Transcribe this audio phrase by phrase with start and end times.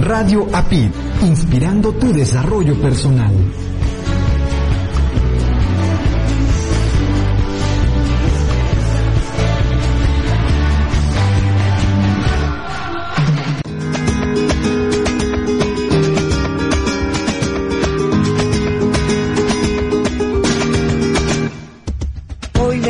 [0.00, 0.90] Radio APID,
[1.22, 3.32] inspirando tu desarrollo personal.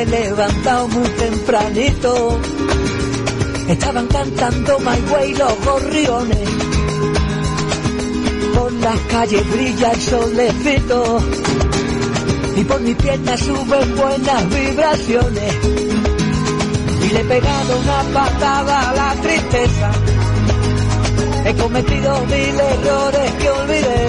[0.06, 2.38] levantado muy tempranito.
[3.68, 6.81] Estaban cantando My Way los gorriones.
[8.82, 11.18] Por las calles brilla el solecito.
[12.56, 15.54] Y por mi pierna suben buenas vibraciones.
[17.04, 19.90] Y le he pegado una patada a la tristeza.
[21.44, 24.08] He cometido mil errores que olvidé.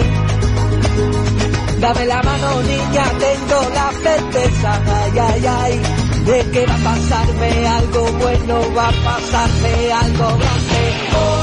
[1.79, 5.81] Dame la mano niña, tengo la certeza, ay, ay, ay,
[6.25, 11.42] de que va a pasarme algo bueno, va a pasarme algo grande.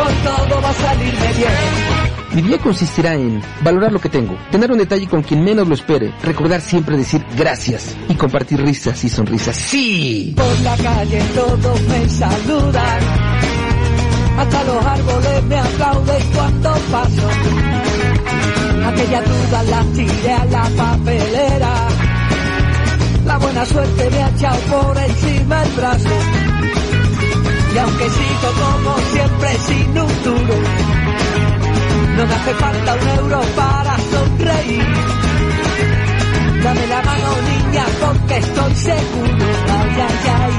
[0.00, 1.98] Hoy todo va a salirme bien.
[2.34, 5.74] Mi día consistirá en valorar lo que tengo, tener un detalle con quien menos lo
[5.74, 9.56] espere, recordar siempre decir gracias y compartir risas y sonrisas.
[9.56, 10.34] ¡Sí!
[10.36, 13.00] Por la calle todos me saludan,
[14.38, 17.28] hasta los árboles me aplauden cuando paso.
[18.86, 21.88] Aquella duda la tiré a la papelera.
[23.26, 26.47] La buena suerte me ha echado por encima el brazo.
[27.80, 30.54] Aunque sigo como siempre sin un duro,
[32.16, 34.84] no me hace falta un euro para sonreír.
[36.62, 39.46] Dame la mano niña porque estoy seguro,
[39.78, 40.52] ay, ay, ay,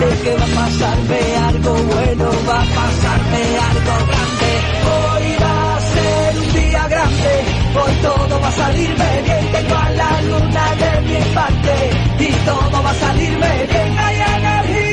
[0.00, 4.50] de que va a pasarme algo bueno, va a pasarme algo grande.
[4.92, 7.32] Hoy va a ser un día grande,
[7.80, 11.74] hoy todo va a salirme bien, tengo a la luna de mi parte
[12.20, 14.87] y todo va a salirme bien, hay energía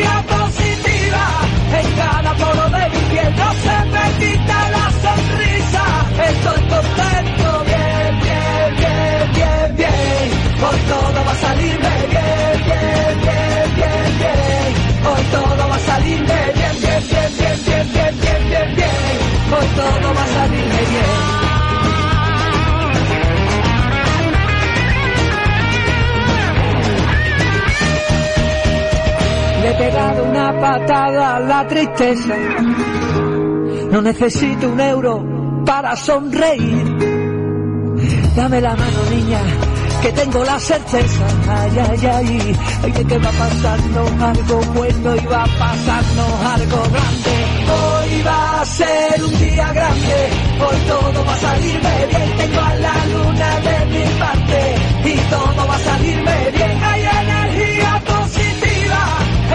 [30.66, 32.36] patada la tristeza.
[33.92, 35.14] No necesito un euro
[35.64, 36.86] para sonreír.
[38.36, 39.42] Dame la mano, niña,
[40.02, 41.26] que tengo la certeza.
[41.48, 44.00] Ay, ay, ay, ay, de que va pasando
[44.32, 46.24] algo bueno y va pasando
[46.56, 47.36] algo grande.
[47.78, 50.18] Hoy va a ser un día grande,
[50.66, 52.38] hoy todo va a salirme bien.
[52.38, 54.60] Tengo a la luna de mi parte
[55.14, 56.84] y todo va a salirme bien.
[56.84, 58.25] Hay energía positiva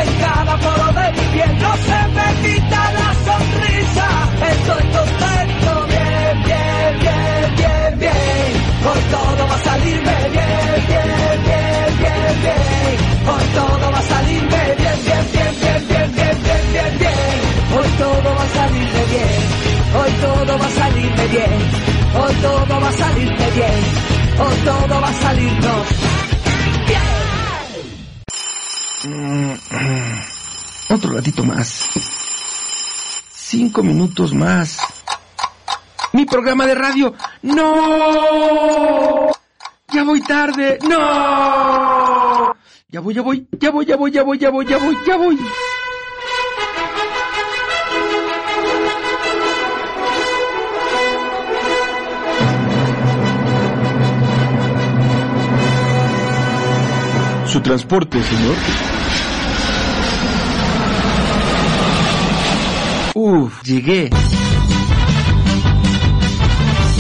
[0.03, 1.59] en cada poro de mi piel.
[1.59, 4.09] No se me quita la sonrisa,
[4.53, 8.51] estoy contento, bien, bien, bien, bien, bien.
[8.87, 12.97] Hoy todo va a salirme bien, bien, bien, bien, bien.
[13.31, 17.41] Hoy todo va a salirme bien, bien, bien, bien, bien, bien, bien, bien, bien.
[17.77, 19.35] Hoy todo va a salirme bien.
[19.93, 21.59] Hoy todo va a salirme bien.
[22.21, 23.81] Hoy todo va a salirme bien.
[24.41, 26.10] Hoy todo va a salirnos
[30.91, 31.89] Otro ratito más.
[33.33, 34.79] Cinco minutos más.
[36.13, 37.15] Mi programa de radio.
[37.43, 39.31] No.
[39.93, 40.79] Ya voy tarde.
[40.83, 42.55] No.
[42.89, 45.17] Ya voy, ya voy, ya voy, ya voy, ya voy, ya voy, ya voy, ya
[45.17, 45.39] voy.
[57.47, 59.00] Su transporte, señor.
[63.33, 64.11] Uf, llegué.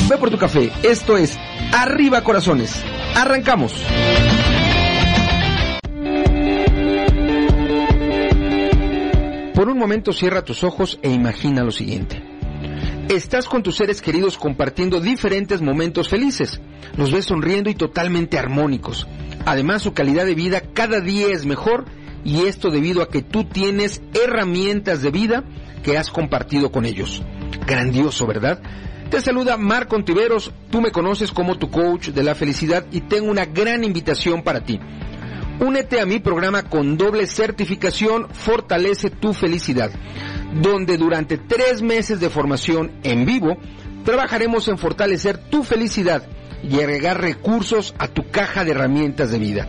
[0.08, 0.70] Ve por tu café.
[0.84, 1.36] Esto es
[1.72, 2.84] Arriba Corazones.
[3.16, 3.74] Arrancamos.
[9.56, 12.22] Por un momento cierra tus ojos e imagina lo siguiente.
[13.08, 16.60] Estás con tus seres queridos compartiendo diferentes momentos felices.
[16.96, 19.08] Los ves sonriendo y totalmente armónicos.
[19.46, 21.86] Además, su calidad de vida cada día es mejor
[22.24, 25.44] y esto debido a que tú tienes herramientas de vida
[25.82, 27.22] que has compartido con ellos.
[27.66, 28.60] Grandioso, ¿verdad?
[29.10, 33.30] Te saluda Marco Ontiveros, tú me conoces como tu coach de la felicidad y tengo
[33.30, 34.78] una gran invitación para ti.
[35.58, 39.90] Únete a mi programa con doble certificación Fortalece tu felicidad,
[40.54, 43.58] donde durante tres meses de formación en vivo
[44.04, 46.22] trabajaremos en fortalecer tu felicidad
[46.62, 49.68] y agregar recursos a tu caja de herramientas de vida.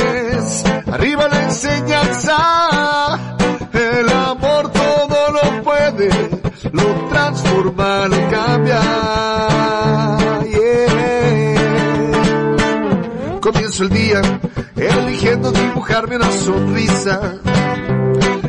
[0.91, 3.31] arriba la enseñanza
[3.73, 6.09] el amor todo lo puede,
[6.71, 8.81] lo transforma, lo cambia.
[13.39, 14.21] Comienzo el día
[14.75, 17.35] eligiendo dibujarme una sonrisa,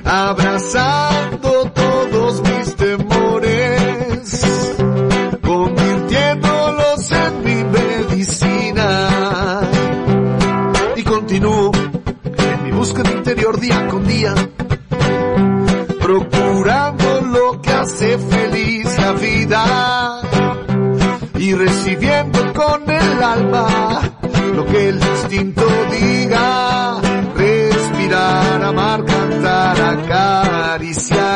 [0.05, 3.12] abrazando todos mis temores,
[13.63, 14.35] día con día,
[16.01, 20.21] procurando lo que hace feliz la vida
[21.39, 24.01] y recibiendo con el alma
[24.57, 27.01] lo que el instinto diga,
[27.37, 31.32] respirar, amar, cantar, acariciar.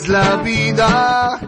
[0.00, 1.38] Es la vida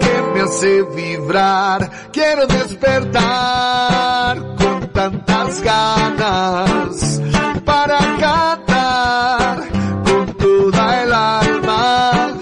[0.00, 7.22] que me hace vibrar, quiero despertar con tantas ganas
[7.64, 9.62] para cantar
[10.04, 12.34] con toda el alma.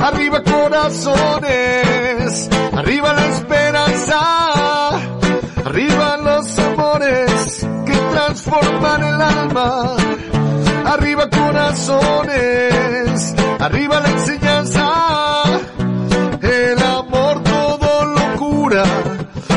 [0.00, 4.88] Arriba corazones, arriba la esperanza,
[5.64, 9.96] arriba los amores que transforman el alma.
[10.92, 12.34] Arriba corazones,
[13.58, 15.42] arriba la enseñanza,
[16.42, 18.84] el amor todo lo cura,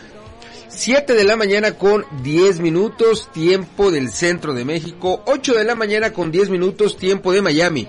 [0.68, 5.24] 7 de la mañana con 10 minutos, tiempo del centro de México.
[5.26, 7.88] 8 de la mañana con 10 minutos, tiempo de Miami.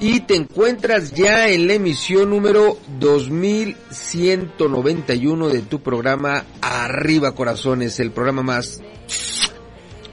[0.00, 8.12] Y te encuentras ya en la emisión número 2191 de tu programa Arriba Corazones, el
[8.12, 8.80] programa más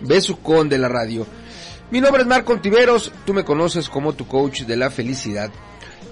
[0.01, 1.25] besucón de la radio.
[1.89, 5.49] Mi nombre es Marco Ontiveros, tú me conoces como tu coach de la felicidad.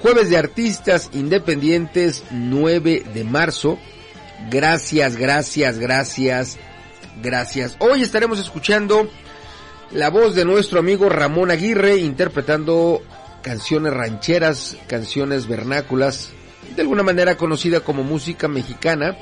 [0.00, 3.76] jueves de artistas independientes 9 de marzo.
[4.50, 6.58] Gracias, gracias, gracias,
[7.20, 7.76] gracias.
[7.80, 9.10] Hoy estaremos escuchando
[9.92, 13.02] la voz de nuestro amigo Ramón Aguirre interpretando
[13.42, 16.30] canciones rancheras, canciones vernáculas,
[16.74, 19.16] de alguna manera conocida como música mexicana,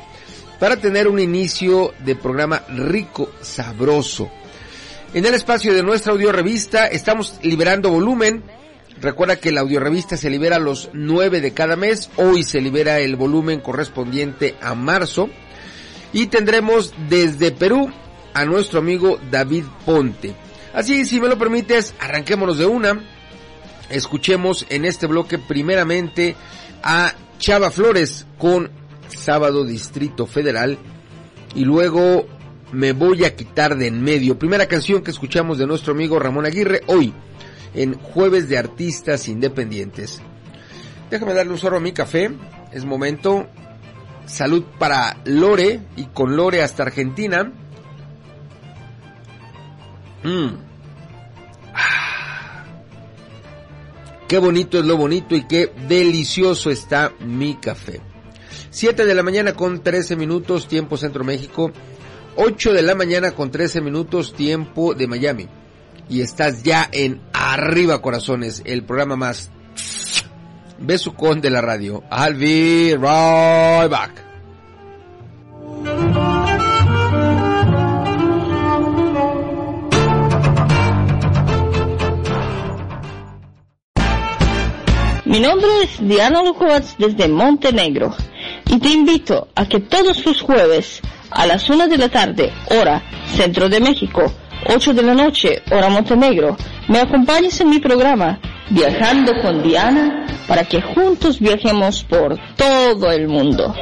[0.59, 4.31] para tener un inicio de programa rico, sabroso.
[5.13, 8.43] En el espacio de nuestra audio revista estamos liberando volumen.
[9.01, 12.11] Recuerda que la audio revista se libera los 9 de cada mes.
[12.17, 15.29] Hoy se libera el volumen correspondiente a marzo.
[16.13, 17.93] Y tendremos desde Perú
[18.33, 20.44] a nuestro amigo David Ponte.
[20.75, 23.01] Así, si me lo permites, arranquémonos de una.
[23.91, 26.35] Escuchemos en este bloque primeramente
[26.83, 28.71] a Chava Flores con
[29.09, 30.79] Sábado Distrito Federal
[31.55, 32.27] y luego
[32.73, 34.37] Me voy a quitar de en medio.
[34.37, 37.15] Primera canción que escuchamos de nuestro amigo Ramón Aguirre hoy
[37.73, 40.21] en Jueves de Artistas Independientes.
[41.09, 42.33] Déjame darle un sorbo a mi café.
[42.73, 43.47] Es momento.
[44.27, 47.53] Salud para Lore y con Lore hasta Argentina.
[50.25, 50.57] Mm.
[51.75, 52.65] Ah.
[54.27, 58.01] Qué bonito es lo bonito y qué delicioso está mi café.
[58.71, 61.71] 7 de la mañana con 13 minutos, tiempo Centro México.
[62.37, 65.49] 8 de la mañana con 13 minutos, tiempo de Miami.
[66.09, 69.51] Y estás ya en Arriba Corazones, el programa más
[70.79, 72.03] besucón de la radio.
[72.11, 74.34] I'll be right back.
[85.55, 88.13] Nombre es Diana Lujovats desde Montenegro
[88.69, 93.05] y te invito a que todos los jueves a las una de la tarde, hora
[93.37, 94.33] Centro de México,
[94.67, 96.57] 8 de la noche, hora Montenegro,
[96.89, 103.29] me acompañes en mi programa Viajando con Diana para que juntos viajemos por todo el
[103.29, 103.73] mundo.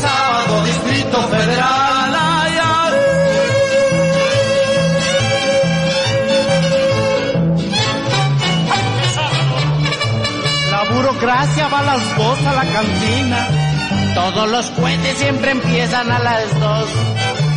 [0.00, 2.16] Sábado Distrito Federal.
[2.18, 2.94] Ay, ay.
[10.70, 13.48] La burocracia va a las dos a la cantina.
[14.14, 16.88] Todos los cohetes siempre empiezan a las dos.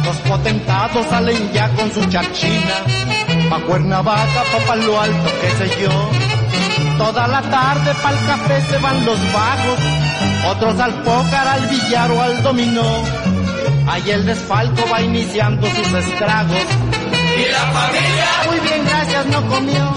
[0.05, 3.28] Los potentados salen ya con su charchina.
[3.49, 5.89] Pa' Cuernavaca, pa' Palo Alto, qué sé yo.
[6.99, 9.79] Toda la tarde pa'l café se van los vagos.
[10.51, 12.91] Otros al pócar, al billar o al dominó.
[13.87, 16.65] Ahí el desfalco va iniciando sus estragos.
[17.37, 18.27] Y la familia.
[18.47, 19.93] Muy bien, gracias, no comió.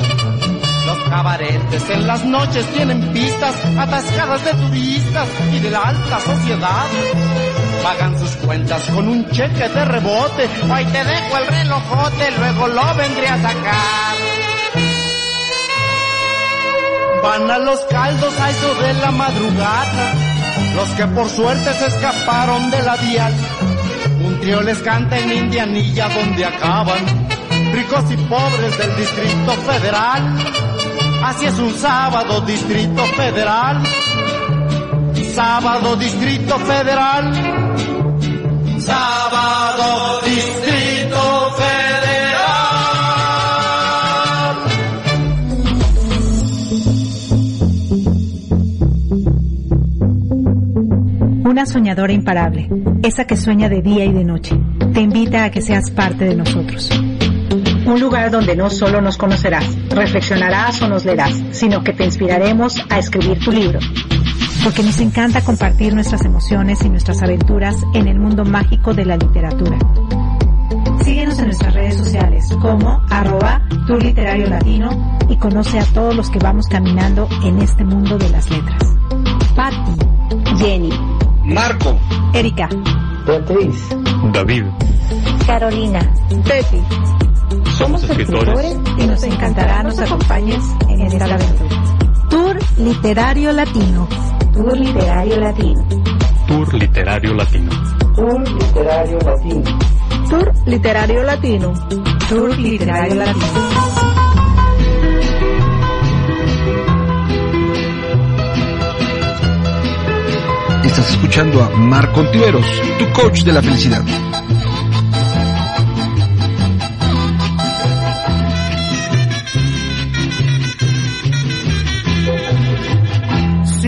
[0.86, 6.86] Los cabaretes en las noches tienen pistas atascadas de turistas y de la alta sociedad.
[7.82, 10.48] Pagan sus cuentas con un cheque de rebote.
[10.70, 14.16] Ahí te dejo el relojote, luego lo vendré a sacar.
[17.22, 20.14] Van a los caldos a eso de la madrugada.
[20.76, 23.32] Los que por suerte se escaparon de la vial.
[24.24, 27.28] Un trío les canta en Indianilla donde acaban.
[27.72, 30.36] Ricos y pobres del Distrito Federal.
[31.24, 33.82] Así es un sábado, Distrito Federal.
[35.34, 37.61] Sábado, Distrito Federal.
[38.84, 42.22] Sábado Distrito Federal.
[51.44, 52.68] Una soñadora imparable,
[53.04, 54.58] esa que sueña de día y de noche,
[54.92, 56.90] te invita a que seas parte de nosotros.
[57.86, 62.84] Un lugar donde no solo nos conocerás, reflexionarás o nos leerás, sino que te inspiraremos
[62.90, 63.78] a escribir tu libro.
[64.64, 69.16] Porque nos encanta compartir nuestras emociones y nuestras aventuras en el mundo mágico de la
[69.16, 69.76] literatura.
[71.04, 76.30] Síguenos en nuestras redes sociales como arroba tu literario latino y conoce a todos los
[76.30, 78.96] que vamos caminando en este mundo de las letras.
[79.56, 80.90] Patti, Jenny,
[81.44, 81.98] Marco,
[82.32, 82.68] Erika,
[83.26, 83.88] Beatriz,
[84.32, 84.64] David,
[85.44, 86.00] Carolina,
[86.46, 86.82] Pepi.
[87.76, 92.01] Somos escritores y nos encantará nos acompañes en esta aventura.
[92.32, 94.08] Tour Literario Latino.
[94.54, 95.86] Tour Literario Latino.
[96.46, 97.70] Tour Literario Latino.
[98.14, 99.78] Tour Literario Latino.
[100.30, 101.74] Tour Literario Latino.
[102.30, 103.46] Tour Literario Latino.
[110.84, 112.64] Estás escuchando a Marco Ontiveros,
[112.98, 114.02] tu coach de la felicidad.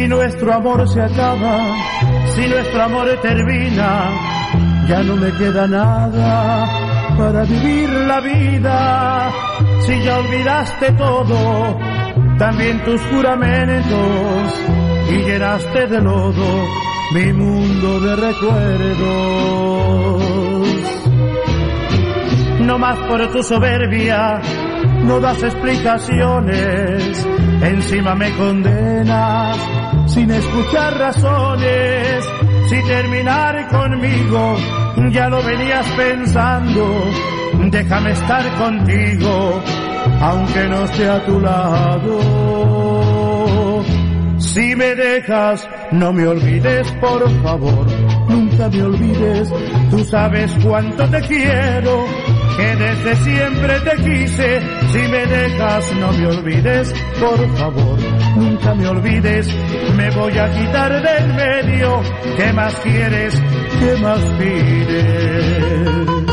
[0.05, 1.65] Si nuestro amor se acaba,
[2.35, 4.11] si nuestro amor termina,
[4.87, 6.69] ya no me queda nada
[7.17, 9.33] para vivir la vida.
[9.81, 11.79] Si ya olvidaste todo,
[12.37, 14.55] también tus juramentos,
[15.09, 16.67] y llenaste de lodo
[17.15, 19.01] mi mundo de recuerdos.
[22.61, 24.39] No más por tu soberbia,
[25.03, 27.27] no das explicaciones,
[27.63, 29.84] encima me condenas
[30.15, 32.25] sin escuchar razones.
[32.69, 34.57] Si terminar conmigo
[35.11, 37.05] ya lo venías pensando,
[37.71, 39.61] déjame estar contigo,
[40.21, 42.21] aunque no esté a tu lado.
[44.39, 47.87] Si me dejas, no me olvides, por favor,
[48.29, 49.53] nunca me olvides,
[49.91, 52.05] tú sabes cuánto te quiero,
[52.57, 54.61] que desde siempre te quise,
[54.93, 57.99] si me dejas, no me olvides, por favor,
[58.37, 59.49] nunca me olvides,
[59.97, 62.03] me voy a quitar del medio,
[62.37, 63.41] ¿qué más quieres?
[63.79, 66.25] ¿Qué más pides?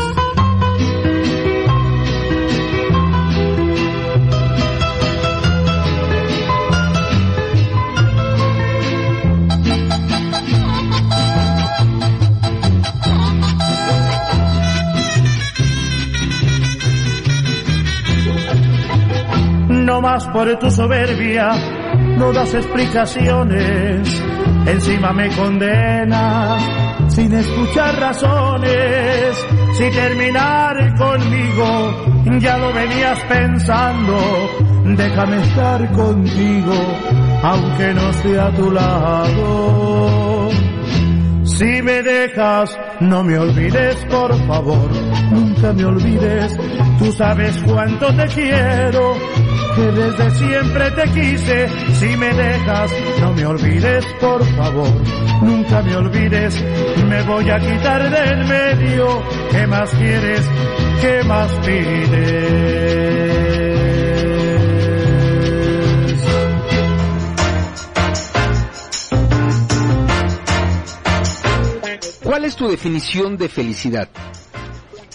[19.92, 21.50] no más por tu soberbia,
[22.18, 24.22] no das explicaciones,
[24.66, 26.62] encima me condenas
[27.08, 29.46] sin escuchar razones.
[29.76, 34.18] Si terminar conmigo ya lo venías pensando,
[34.96, 36.74] déjame estar contigo,
[37.42, 40.50] aunque no esté a tu lado.
[41.44, 44.90] Si me dejas, no me olvides, por favor,
[45.30, 46.58] nunca me olvides,
[46.98, 49.14] tú sabes cuánto te quiero,
[49.74, 54.88] que desde siempre te quise, si me dejas, no me olvides, por favor,
[55.42, 56.62] nunca me olvides,
[57.08, 60.46] me voy a quitar del medio, ¿qué más quieres?
[61.00, 62.82] ¿Qué más pides?
[72.22, 74.08] ¿Cuál es tu definición de felicidad?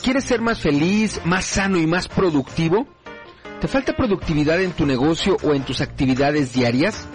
[0.03, 2.87] ¿Quieres ser más feliz, más sano y más productivo?
[3.59, 7.07] ¿Te falta productividad en tu negocio o en tus actividades diarias?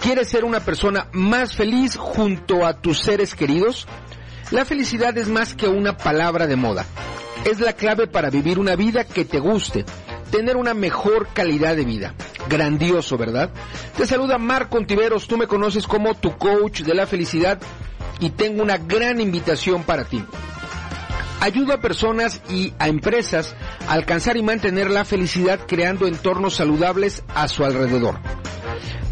[0.00, 3.86] ¿Quieres ser una persona más feliz junto a tus seres queridos?
[4.50, 6.86] La felicidad es más que una palabra de moda.
[7.44, 9.84] Es la clave para vivir una vida que te guste,
[10.30, 12.14] tener una mejor calidad de vida.
[12.48, 13.50] Grandioso, ¿verdad?
[13.94, 17.58] Te saluda Marco Ontiveros, tú me conoces como tu coach de la felicidad
[18.20, 20.24] y tengo una gran invitación para ti.
[21.40, 23.54] Ayudo a personas y a empresas
[23.86, 28.18] a alcanzar y mantener la felicidad creando entornos saludables a su alrededor.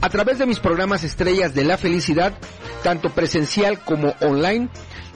[0.00, 2.36] A través de mis programas estrellas de la felicidad,
[2.82, 4.68] tanto presencial como online,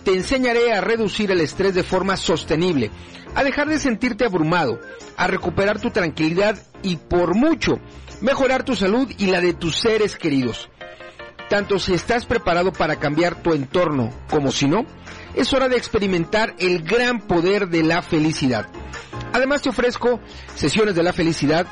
[0.04, 2.90] te enseñaré a reducir el estrés de forma sostenible,
[3.34, 4.80] a dejar de sentirte abrumado,
[5.16, 7.80] a recuperar tu tranquilidad y por mucho
[8.20, 10.70] mejorar tu salud y la de tus seres queridos.
[11.48, 14.86] Tanto si estás preparado para cambiar tu entorno como si no,
[15.34, 18.66] es hora de experimentar el gran poder de la felicidad.
[19.32, 20.20] Además te ofrezco
[20.54, 21.66] sesiones de la felicidad,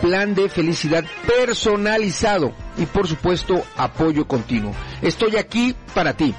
[0.00, 4.74] plan de felicidad personalizado y por supuesto apoyo continuo.
[5.02, 6.34] Estoy aquí para ti.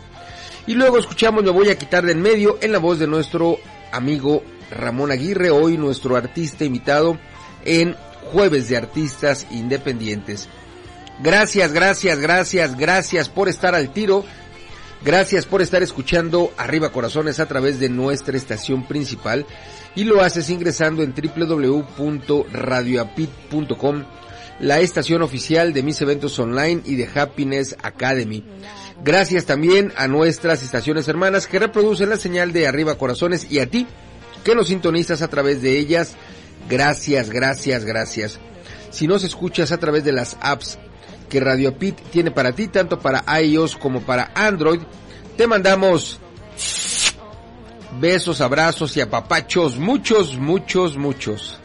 [0.66, 3.58] Y luego escuchamos Me voy a quitar de en medio en la voz de nuestro
[3.92, 7.18] amigo Ramón Aguirre, hoy nuestro artista invitado
[7.64, 7.96] en
[8.32, 10.48] Jueves de Artistas Independientes.
[11.20, 14.24] Gracias, gracias, gracias, gracias por estar al tiro.
[15.04, 19.46] Gracias por estar escuchando Arriba Corazones a través de nuestra estación principal
[19.94, 24.04] y lo haces ingresando en www.radioapit.com,
[24.60, 28.44] la estación oficial de mis eventos online y de Happiness Academy.
[29.02, 33.70] Gracias también a nuestras estaciones hermanas que reproducen la señal de Arriba Corazones y a
[33.70, 33.86] ti
[34.44, 36.16] que nos sintonizas a través de ellas.
[36.68, 38.38] Gracias, gracias, gracias.
[38.90, 40.78] Si nos escuchas a través de las apps
[41.28, 44.80] que Radio Pit tiene para ti, tanto para iOS como para Android,
[45.36, 46.18] te mandamos
[48.00, 51.58] besos, abrazos y apapachos, muchos, muchos, muchos.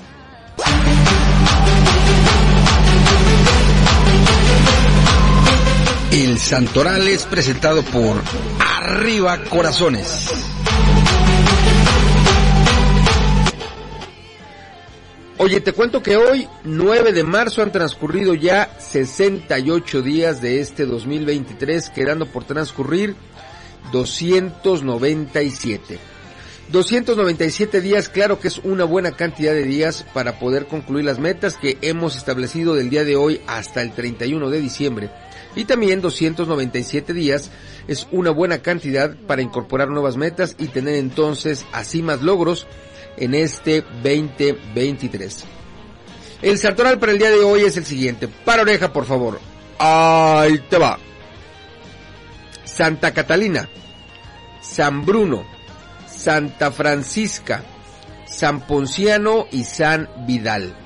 [6.43, 8.21] El Santoral es presentado por
[8.59, 10.27] Arriba Corazones.
[15.37, 20.85] Oye, te cuento que hoy, 9 de marzo, han transcurrido ya 68 días de este
[20.85, 23.15] 2023, quedando por transcurrir
[23.93, 25.97] 297.
[26.73, 31.55] 297 días, claro que es una buena cantidad de días para poder concluir las metas
[31.55, 35.09] que hemos establecido del día de hoy hasta el 31 de diciembre.
[35.55, 37.51] Y también 297 días
[37.87, 42.65] es una buena cantidad para incorporar nuevas metas y tener entonces así más logros
[43.17, 45.45] en este 2023.
[46.41, 48.27] El sartoral para el día de hoy es el siguiente.
[48.27, 49.39] Para oreja, por favor.
[49.79, 50.99] Ahí te va.
[52.65, 53.69] Santa Catalina,
[54.61, 55.45] San Bruno,
[56.07, 57.63] Santa Francisca,
[58.25, 60.82] San Ponciano y San Vidal.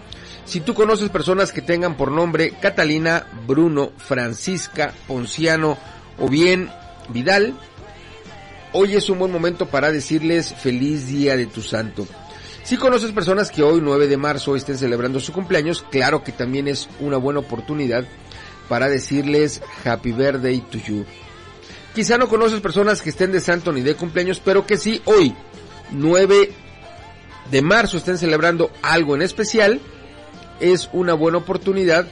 [0.48, 5.78] Si tú conoces personas que tengan por nombre Catalina, Bruno, Francisca, Ponciano
[6.18, 6.72] o bien
[7.10, 7.54] Vidal,
[8.72, 12.08] hoy es un buen momento para decirles feliz día de tu santo.
[12.64, 16.70] Si conoces personas que hoy 9 de marzo estén celebrando su cumpleaños, claro que también
[16.70, 18.06] es una buena oportunidad
[18.70, 21.06] para decirles happy birthday to you.
[21.94, 25.36] Quizá no conoces personas que estén de santo ni de cumpleaños, pero que sí hoy
[25.92, 26.52] 9
[27.52, 29.82] de marzo estén celebrando algo en especial,
[30.60, 32.08] es una buena oportunidad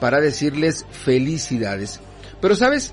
[0.00, 2.00] para decirles felicidades.
[2.40, 2.92] Pero sabes,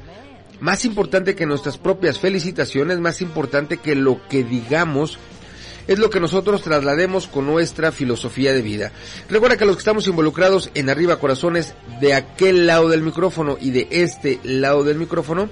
[0.59, 5.17] más importante que nuestras propias felicitaciones, más importante que lo que digamos,
[5.87, 8.91] es lo que nosotros traslademos con nuestra filosofía de vida.
[9.27, 13.71] Recuerda que los que estamos involucrados en Arriba Corazones, de aquel lado del micrófono y
[13.71, 15.49] de este lado del micrófono,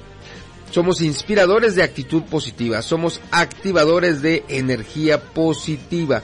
[0.69, 6.21] somos inspiradores de actitud positiva, somos activadores de energía positiva.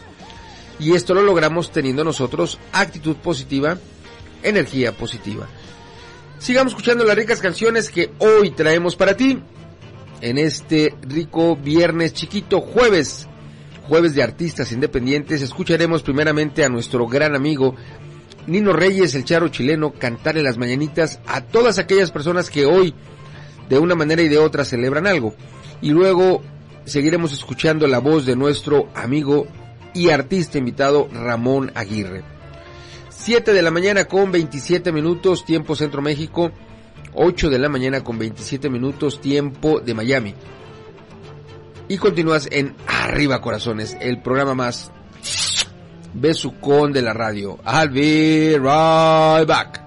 [0.84, 3.78] Y esto lo logramos teniendo nosotros actitud positiva,
[4.44, 5.48] energía positiva.
[6.40, 9.40] Sigamos escuchando las ricas canciones que hoy traemos para ti
[10.20, 13.28] en este rico viernes chiquito jueves,
[13.88, 15.42] jueves de artistas independientes.
[15.42, 17.76] Escucharemos primeramente a nuestro gran amigo
[18.46, 22.94] Nino Reyes, el charo chileno, cantarle las mañanitas a todas aquellas personas que hoy
[23.70, 25.34] de una manera y de otra celebran algo.
[25.82, 26.42] Y luego
[26.84, 29.48] seguiremos escuchando la voz de nuestro amigo
[29.94, 32.24] y artista invitado Ramón Aguirre.
[33.10, 36.52] 7 de la mañana con 27 minutos, tiempo Centro México.
[37.14, 40.34] 8 de la mañana con 27 minutos, tiempo de Miami.
[41.88, 44.92] Y continúas en Arriba Corazones, el programa más
[46.14, 47.60] besucón de la radio.
[47.66, 49.83] I'll be right back.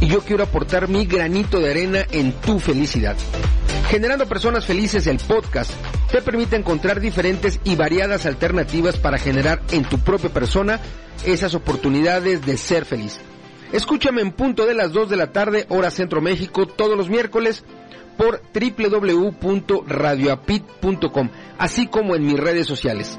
[0.00, 3.16] Y yo quiero aportar mi granito de arena en tu felicidad.
[3.88, 5.70] Generando Personas Felices, el podcast,
[6.10, 10.80] te permite encontrar diferentes y variadas alternativas para generar en tu propia persona
[11.24, 13.18] esas oportunidades de ser feliz.
[13.72, 17.64] Escúchame en punto de las 2 de la tarde, hora Centro México, todos los miércoles
[18.16, 23.18] por www.radioapit.com, así como en mis redes sociales.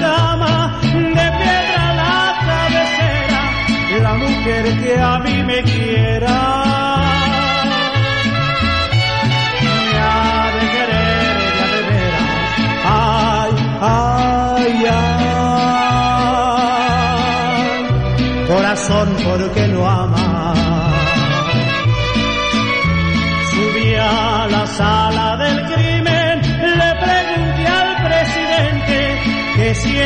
[0.00, 3.42] Cama, de piedra la cabecera,
[4.02, 6.61] la mujer que a mí me quiera.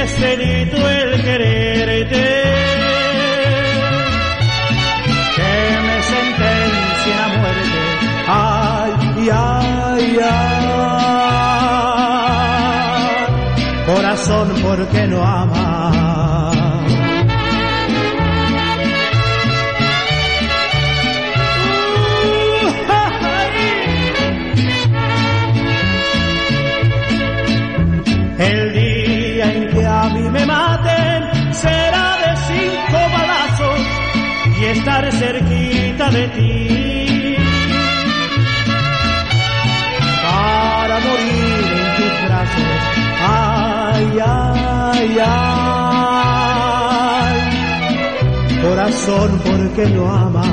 [0.07, 2.27] Si es delito el quererte,
[5.37, 5.53] que
[5.87, 7.81] me sentencien a muerte.
[8.29, 10.47] Ay, ay, ay,
[13.87, 15.66] corazón, ¿por qué no amas?
[40.23, 42.79] Para morir en tus brazos.
[43.29, 45.77] Ay, ay, ay,
[48.63, 50.47] corazón, ¿por qué no amas?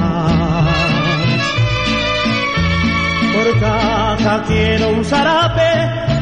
[3.34, 5.72] Por caja quiero un zarape,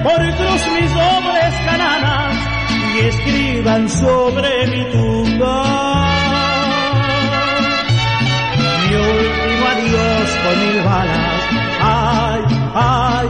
[0.03, 2.35] por cruz mis dobles cananas
[2.95, 6.10] y escriban sobre mi tumba
[10.31, 11.43] adiós con mil balas.
[11.83, 12.41] Ay,
[12.73, 13.27] ay,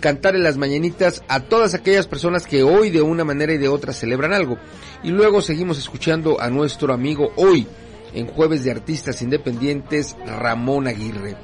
[0.00, 3.68] cantar en las mañanitas a todas aquellas personas que hoy de una manera y de
[3.68, 4.56] otra celebran algo.
[5.02, 7.66] Y luego seguimos escuchando a nuestro amigo hoy,
[8.14, 11.36] en Jueves de Artistas Independientes, Ramón Aguirre.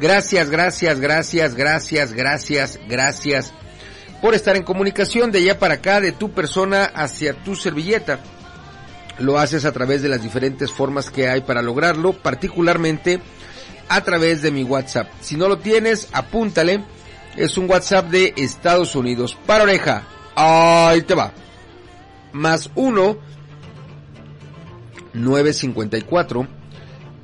[0.00, 3.52] Gracias, gracias, gracias, gracias, gracias, gracias
[4.22, 8.20] por estar en comunicación de allá para acá, de tu persona hacia tu servilleta.
[9.18, 13.20] Lo haces a través de las diferentes formas que hay para lograrlo, particularmente
[13.88, 15.08] a través de mi WhatsApp.
[15.20, 16.84] Si no lo tienes, apúntale.
[17.36, 19.36] Es un WhatsApp de Estados Unidos.
[19.44, 20.04] Para oreja.
[20.36, 21.32] Ahí te va.
[22.32, 23.18] Más 1
[25.14, 26.46] 954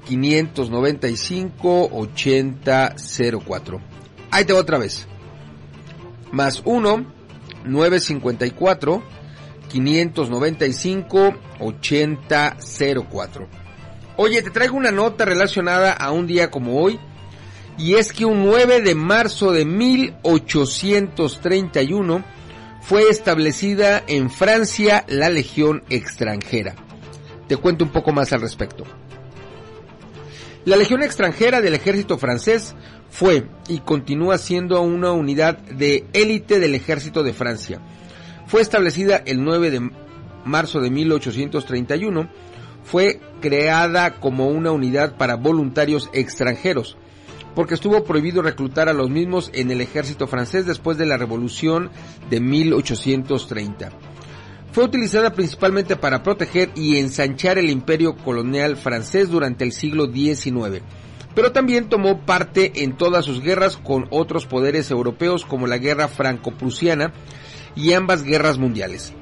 [0.06, 3.80] 595 8004.
[4.30, 5.06] Ahí te va otra vez.
[6.32, 7.06] Más 1
[7.64, 9.02] 954
[9.68, 13.48] 595 8004.
[14.16, 16.98] Oye, te traigo una nota relacionada a un día como hoy.
[17.76, 22.24] Y es que un 9 de marzo de 1831
[22.82, 26.87] fue establecida en Francia la Legión extranjera.
[27.48, 28.84] Te cuento un poco más al respecto.
[30.64, 32.74] La Legión extranjera del ejército francés
[33.10, 37.80] fue y continúa siendo una unidad de élite del ejército de Francia.
[38.46, 39.90] Fue establecida el 9 de
[40.44, 42.28] marzo de 1831.
[42.84, 46.96] Fue creada como una unidad para voluntarios extranjeros,
[47.54, 51.90] porque estuvo prohibido reclutar a los mismos en el ejército francés después de la revolución
[52.28, 53.90] de 1830.
[54.78, 60.84] Fue utilizada principalmente para proteger y ensanchar el imperio colonial francés durante el siglo XIX,
[61.34, 66.06] pero también tomó parte en todas sus guerras con otros poderes europeos como la guerra
[66.06, 67.12] franco-prusiana
[67.74, 69.12] y ambas guerras mundiales.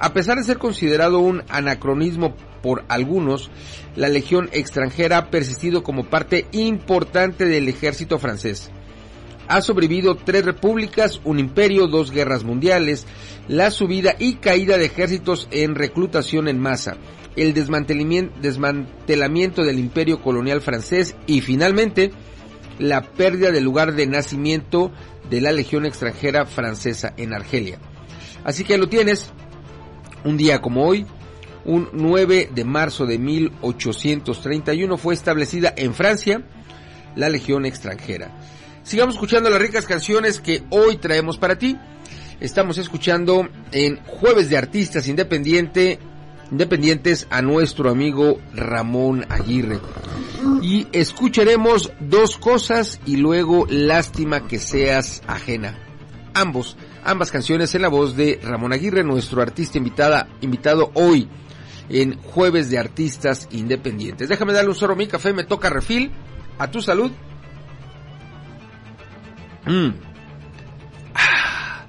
[0.00, 3.50] A pesar de ser considerado un anacronismo por algunos,
[3.96, 8.70] la legión extranjera ha persistido como parte importante del ejército francés.
[9.48, 13.06] Ha sobrevivido tres repúblicas, un imperio, dos guerras mundiales,
[13.48, 16.96] la subida y caída de ejércitos en reclutación en masa,
[17.36, 22.10] el desmantelamiento del imperio colonial francés y finalmente
[22.78, 24.90] la pérdida del lugar de nacimiento
[25.30, 27.78] de la legión extranjera francesa en Argelia.
[28.44, 29.32] Así que lo tienes,
[30.24, 31.06] un día como hoy,
[31.64, 36.44] un 9 de marzo de 1831 fue establecida en Francia
[37.16, 38.30] la legión extranjera.
[38.86, 41.76] Sigamos escuchando las ricas canciones que hoy traemos para ti.
[42.38, 45.98] Estamos escuchando en Jueves de Artistas Independiente,
[46.52, 49.80] Independientes a nuestro amigo Ramón Aguirre.
[50.62, 55.76] Y escucharemos dos cosas y luego Lástima que seas ajena.
[56.32, 61.28] Ambos, ambas canciones en la voz de Ramón Aguirre, nuestro artista invitada, invitado hoy
[61.88, 64.28] en Jueves de Artistas Independientes.
[64.28, 66.12] Déjame darle un sorbo a mi café, me toca refil.
[66.58, 67.10] A tu salud.
[69.66, 69.88] Mm.
[71.14, 71.84] Ah.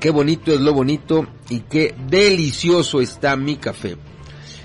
[0.00, 3.96] Qué bonito es lo bonito y qué delicioso está mi café.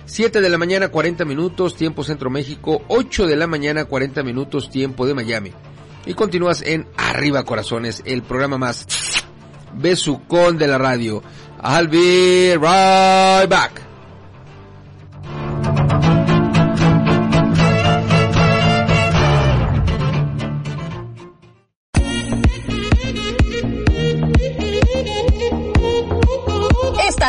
[0.05, 4.69] 7 de la mañana 40 minutos, tiempo Centro México, 8 de la mañana 40 minutos,
[4.69, 5.51] tiempo de Miami.
[6.05, 8.87] Y continúas en Arriba Corazones, el programa más
[9.75, 11.21] besucón de la radio.
[11.63, 13.88] I'll be right back.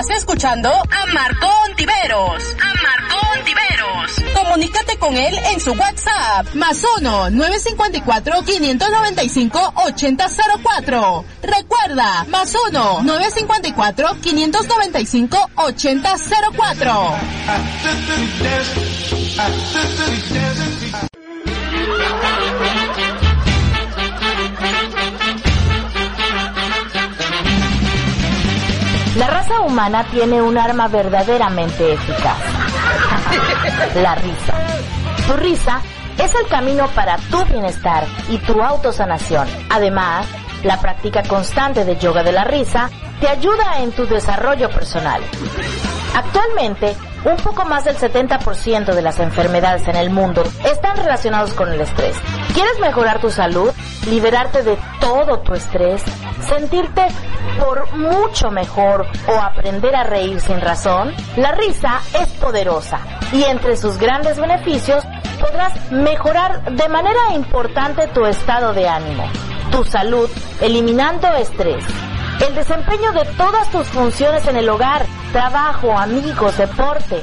[0.01, 2.57] Estás escuchando a Marco Ontiveros.
[2.59, 4.35] A Marco Ontiveros.
[4.35, 6.55] Comunícate con él en su WhatsApp.
[6.55, 11.25] Más 1 954 595 8004.
[11.43, 13.03] Recuerda, más 1
[29.71, 32.39] humana tiene un arma verdaderamente eficaz.
[33.95, 34.55] La risa.
[35.29, 35.81] Tu risa
[36.19, 39.47] es el camino para tu bienestar y tu autosanación.
[39.71, 40.27] Además,
[40.65, 42.91] la práctica constante de yoga de la risa
[43.21, 45.23] te ayuda en tu desarrollo personal.
[46.17, 51.69] Actualmente, un poco más del 70% de las enfermedades en el mundo están relacionados con
[51.69, 52.17] el estrés.
[52.55, 53.71] ¿Quieres mejorar tu salud?
[54.09, 56.03] ¿Liberarte de todo tu estrés?
[56.41, 57.07] ¿Sentirte
[57.59, 61.13] por mucho mejor o aprender a reír sin razón?
[61.37, 63.01] La risa es poderosa
[63.33, 65.05] y entre sus grandes beneficios
[65.41, 69.25] podrás mejorar de manera importante tu estado de ánimo,
[69.73, 70.31] tu salud,
[70.61, 71.85] eliminando estrés
[72.47, 77.23] el desempeño de todas tus funciones en el hogar, trabajo, amigos, deporte,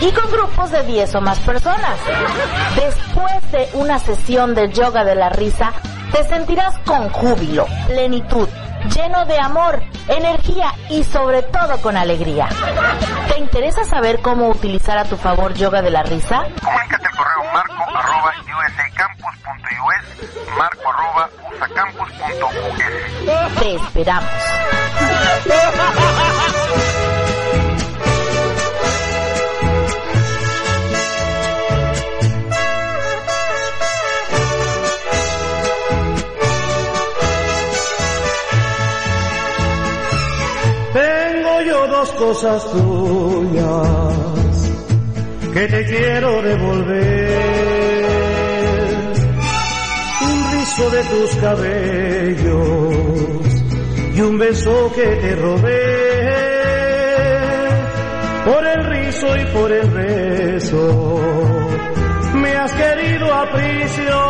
[0.00, 1.98] y con grupos de 10 o más personas.
[2.76, 5.72] Después de una sesión de yoga de la risa,
[6.12, 8.48] te sentirás con júbilo, plenitud,
[8.94, 12.48] lleno de amor, energía y sobre todo con alegría.
[13.28, 16.42] ¿Te interesa saber cómo utilizar a tu favor yoga de la risa?
[16.62, 18.32] Comunícate al correo marco arroba
[18.68, 23.60] usacampus.us, marco arroba usacampus.us.
[23.60, 24.30] Te esperamos.
[41.98, 44.14] Cosas tuyas
[45.52, 47.74] que te quiero devolver.
[50.22, 52.94] Un rizo de tus cabellos
[54.14, 56.18] y un beso que te robé
[58.44, 61.20] por el rizo y por el beso
[62.34, 64.28] me has querido aprisionar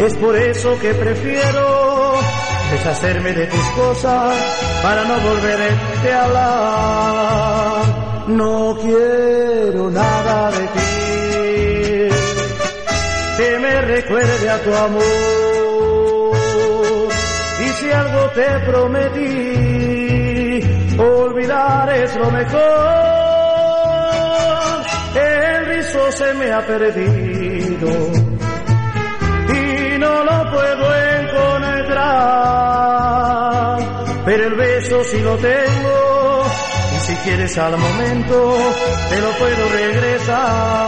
[0.00, 2.13] es por eso que prefiero
[2.72, 4.36] deshacerme de tus cosas
[4.82, 11.04] para no volverte a hablar no quiero nada de ti
[13.36, 15.02] que me recuerde a tu amor.
[17.60, 20.60] Y si algo te prometí,
[20.98, 22.60] olvidar es lo mejor.
[25.14, 27.88] El rizo se me ha perdido
[29.48, 30.94] y no lo puedo
[34.24, 36.44] Pero el beso sí lo tengo
[36.96, 38.56] y si quieres al momento
[39.10, 40.84] te lo puedo regresar.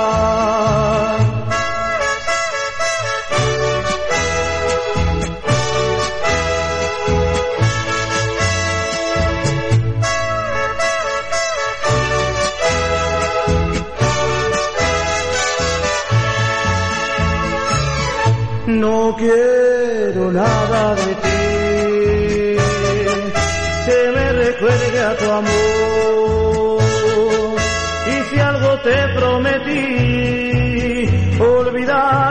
[18.67, 21.06] No quiero nada de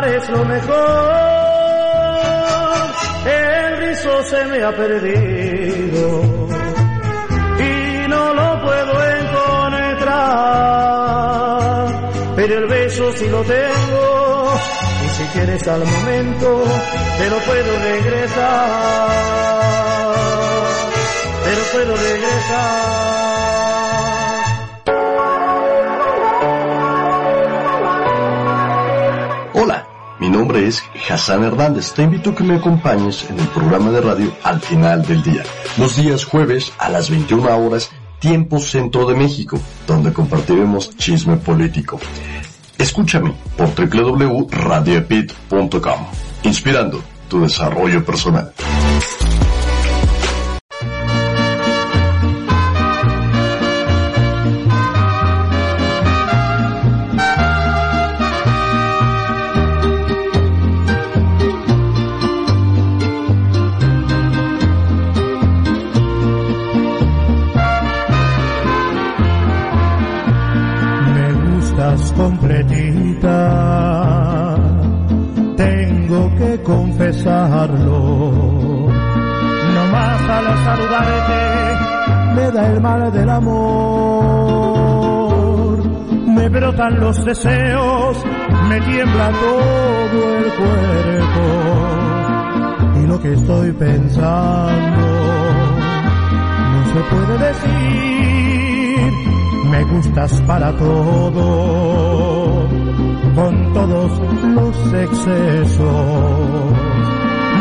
[0.05, 0.75] es lo mejor.
[3.25, 6.21] El rizo se me ha perdido
[7.59, 9.55] y no lo puedo encontrar.
[12.35, 14.59] Pero el beso sí lo tengo
[15.05, 16.63] y si quieres al momento
[17.17, 18.67] te lo puedo regresar,
[21.43, 23.05] te lo puedo regresar.
[30.55, 31.93] Es Hassan Hernández.
[31.93, 35.43] Te invito a que me acompañes en el programa de radio Al final del día,
[35.77, 37.89] los días jueves a las 21 horas,
[38.19, 41.97] tiempo centro de México, donde compartiremos chisme político.
[42.77, 46.05] Escúchame por www.radioepit.com,
[46.43, 48.51] inspirando tu desarrollo personal.
[86.75, 88.17] Brotan los deseos,
[88.69, 91.43] me tiembla todo el cuerpo.
[92.99, 95.07] Y lo que estoy pensando
[96.73, 98.05] no se puede decir
[99.71, 102.67] me gustas para todo,
[103.35, 104.11] con todos
[104.55, 105.79] los excesos.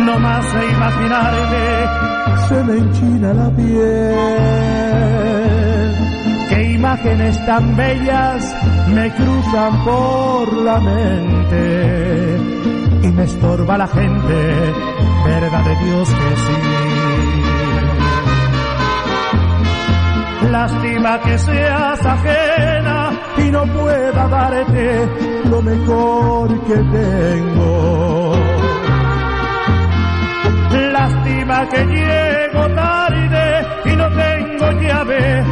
[0.05, 1.87] No más de imaginarte,
[2.49, 5.44] se me enchina la piel.
[6.85, 8.55] Imágenes tan bellas
[8.89, 12.37] me cruzan por la mente
[13.05, 14.75] y me estorba la gente,
[15.25, 16.61] verdad de Dios que sí.
[20.51, 25.09] Lástima que seas ajena y no pueda darte
[25.49, 28.35] lo mejor que tengo.
[30.93, 35.45] Lástima que llego tarde y no tengo llave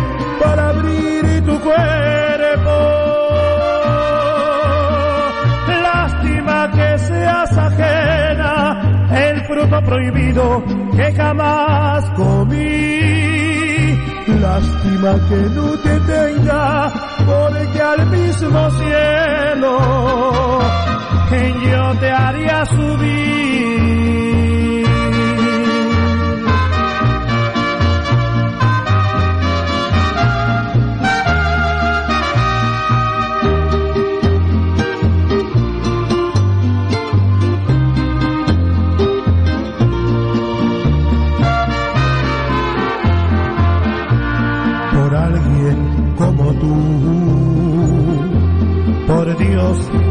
[5.83, 10.65] Lástima que seas ajena, el fruto prohibido
[10.97, 13.99] que jamás comí.
[14.41, 16.93] Lástima que no te tenga,
[17.27, 20.13] porque al mismo cielo
[21.65, 24.52] yo te haría subir.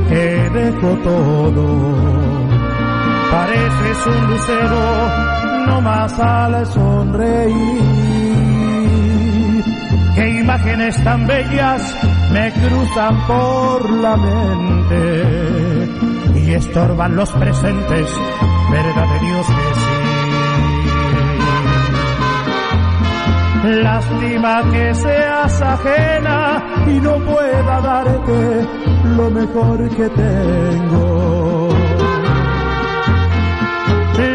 [0.10, 1.66] Que dejo todo.
[3.32, 4.82] Pareces un lucero,
[5.68, 7.82] no más al sonreír.
[10.16, 11.96] Qué imágenes tan bellas
[12.32, 15.90] me cruzan por la mente
[16.36, 18.10] y estorban los presentes,
[18.72, 19.86] verdad de Dios que sí.
[23.84, 31.70] Lástima que seas ajena y no pueda darte lo mejor que tengo.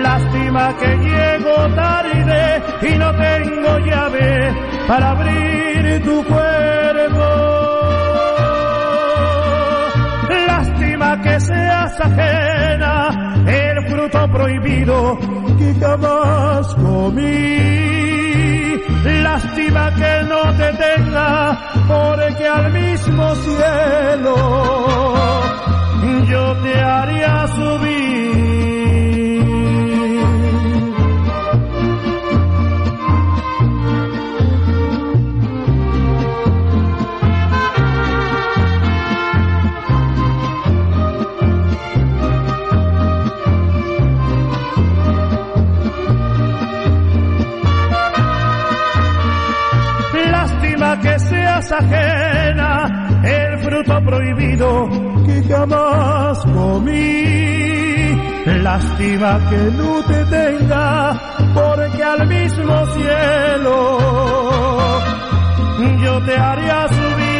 [0.02, 4.54] Lástima que llego tarde y no tengo llave
[4.88, 7.26] para abrir tu cuerpo.
[10.46, 15.18] Lástima que seas ajena el fruto prohibido
[15.58, 18.25] que jamás comí.
[19.22, 21.58] Lástima que no te tenga
[21.88, 24.36] porque al mismo cielo
[26.28, 28.05] yo te haría subir.
[51.72, 54.88] Ajena el fruto prohibido
[55.26, 57.66] que jamás comí.
[58.62, 61.20] Lástima que no te tenga
[61.54, 63.98] porque al mismo cielo
[66.02, 67.36] yo te haría subir.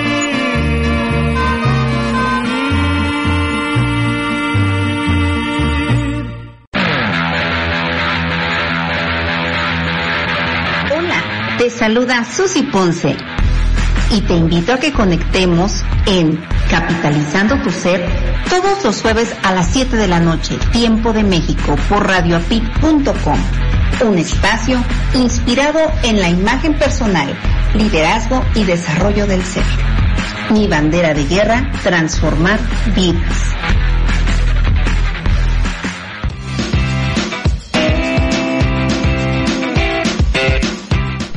[11.59, 13.17] Te saluda Susy Ponce
[14.11, 16.41] y te invito a que conectemos en
[16.71, 18.05] Capitalizando tu Ser
[18.49, 23.39] todos los jueves a las 7 de la noche, tiempo de México, por radioapit.com.
[24.07, 24.83] Un espacio
[25.15, 27.29] inspirado en la imagen personal,
[27.75, 29.65] liderazgo y desarrollo del ser.
[30.51, 32.59] Mi bandera de guerra, transformar
[32.95, 33.57] vidas.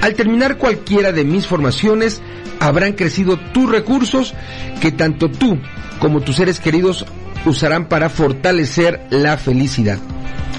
[0.00, 2.20] Al terminar cualquiera de mis formaciones,
[2.60, 4.34] habrán crecido tus recursos
[4.80, 5.58] que tanto tú
[5.98, 7.04] como tus seres queridos
[7.44, 9.98] usarán para fortalecer la felicidad.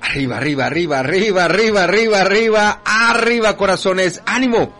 [0.00, 4.22] Arriba, arriba, arriba, arriba, arriba, arriba, arriba, arriba, corazones.
[4.24, 4.72] ¡Ánimo!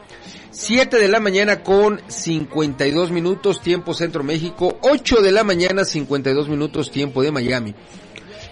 [0.53, 6.49] 7 de la mañana con 52 minutos tiempo Centro México, 8 de la mañana 52
[6.49, 7.75] minutos tiempo de Miami.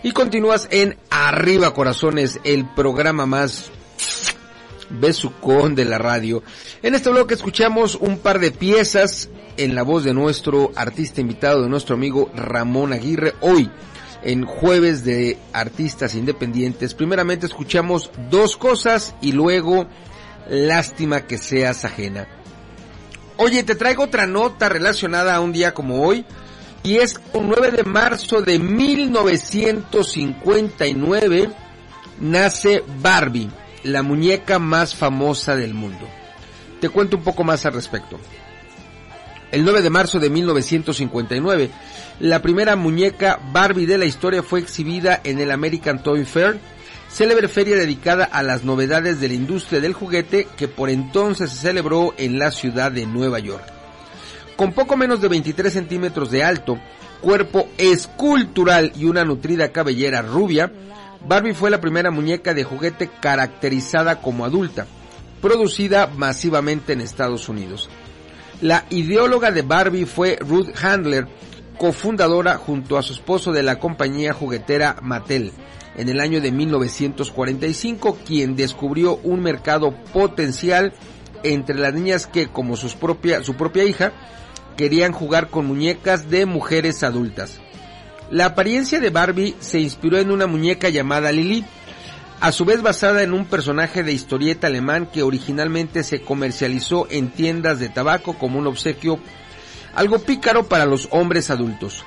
[0.02, 3.70] Y continúas en Arriba Corazones, el programa más
[4.88, 6.42] besucón de la radio.
[6.82, 9.28] En este bloque escuchamos un par de piezas
[9.58, 13.34] en la voz de nuestro artista invitado, de nuestro amigo Ramón Aguirre.
[13.42, 13.70] Hoy,
[14.22, 19.86] en jueves de artistas independientes, primeramente escuchamos dos cosas y luego
[20.48, 22.26] lástima que seas ajena.
[23.36, 26.24] Oye, te traigo otra nota relacionada a un día como hoy
[26.82, 31.50] y es un 9 de marzo de 1959
[32.20, 33.50] nace Barbie,
[33.84, 36.08] la muñeca más famosa del mundo.
[36.80, 38.18] Te cuento un poco más al respecto.
[39.52, 41.70] El 9 de marzo de 1959,
[42.20, 46.58] la primera muñeca Barbie de la historia fue exhibida en el American Toy Fair,
[47.10, 51.56] célebre feria dedicada a las novedades de la industria del juguete que por entonces se
[51.56, 53.79] celebró en la ciudad de Nueva York.
[54.60, 56.78] Con poco menos de 23 centímetros de alto,
[57.22, 60.70] cuerpo escultural y una nutrida cabellera rubia,
[61.26, 64.86] Barbie fue la primera muñeca de juguete caracterizada como adulta,
[65.40, 67.88] producida masivamente en Estados Unidos.
[68.60, 71.26] La ideóloga de Barbie fue Ruth Handler,
[71.78, 75.54] cofundadora junto a su esposo de la compañía juguetera Mattel,
[75.96, 80.92] en el año de 1945, quien descubrió un mercado potencial
[81.42, 84.12] entre las niñas que, como sus propia, su propia hija,
[84.76, 87.60] querían jugar con muñecas de mujeres adultas.
[88.30, 91.64] La apariencia de Barbie se inspiró en una muñeca llamada Lily,
[92.40, 97.30] a su vez basada en un personaje de historieta alemán que originalmente se comercializó en
[97.30, 99.20] tiendas de tabaco como un obsequio
[99.94, 102.04] algo pícaro para los hombres adultos.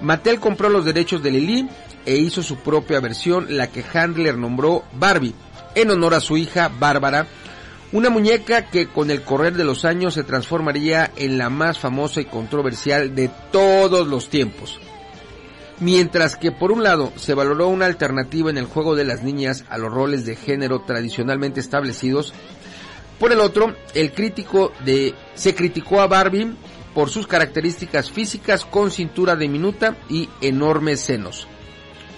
[0.00, 1.68] Mattel compró los derechos de Lily
[2.04, 5.34] e hizo su propia versión, la que Handler nombró Barbie,
[5.74, 7.26] en honor a su hija Bárbara,
[7.92, 12.20] una muñeca que con el correr de los años se transformaría en la más famosa
[12.20, 14.80] y controversial de todos los tiempos.
[15.78, 19.64] Mientras que por un lado se valoró una alternativa en el juego de las niñas
[19.68, 22.32] a los roles de género tradicionalmente establecidos,
[23.18, 26.54] por el otro, el crítico de se criticó a Barbie
[26.94, 31.46] por sus características físicas con cintura diminuta y enormes senos.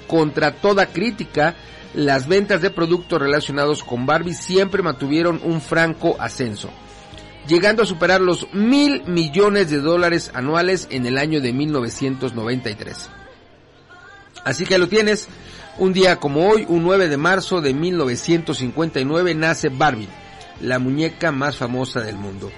[0.06, 1.56] Contra toda crítica,
[1.94, 6.70] las ventas de productos relacionados con Barbie siempre mantuvieron un franco ascenso,
[7.46, 13.10] llegando a superar los mil millones de dólares anuales en el año de 1993.
[14.44, 15.28] Así que lo tienes,
[15.78, 20.08] un día como hoy, un 9 de marzo de 1959, nace Barbie,
[20.60, 22.50] la muñeca más famosa del mundo.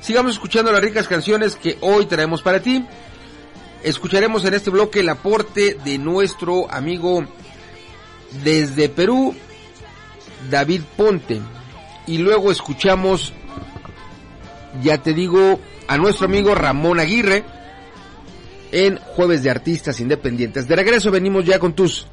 [0.00, 2.84] Sigamos escuchando las ricas canciones que hoy traemos para ti.
[3.82, 7.26] Escucharemos en este bloque el aporte de nuestro amigo
[8.44, 9.34] desde Perú,
[10.50, 11.40] David Ponte.
[12.06, 13.32] Y luego escuchamos,
[14.82, 17.44] ya te digo, a nuestro amigo Ramón Aguirre
[18.72, 20.68] en Jueves de Artistas Independientes.
[20.68, 22.06] De regreso venimos ya con tus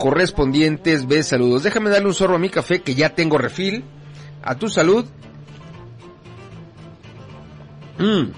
[0.00, 1.62] correspondientes ves saludos.
[1.62, 3.84] Déjame darle un sorbo a mi café que ya tengo refil.
[4.42, 5.04] A tu salud.
[7.98, 8.30] Mm.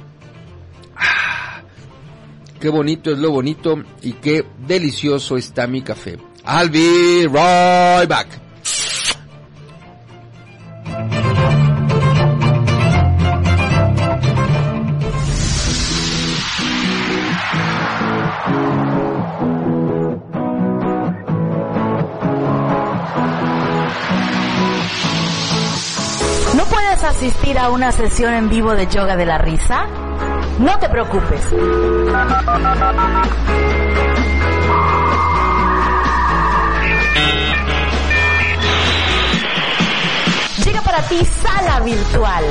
[0.97, 1.63] Ah,
[2.61, 6.19] qué bonito es lo bonito y qué delicioso está mi café.
[6.45, 8.27] I'll be right back.
[26.57, 29.87] ¿No puedes asistir a una sesión en vivo de yoga de la risa?
[30.59, 31.41] No te preocupes.
[41.03, 42.45] Para ti Sala Virtual.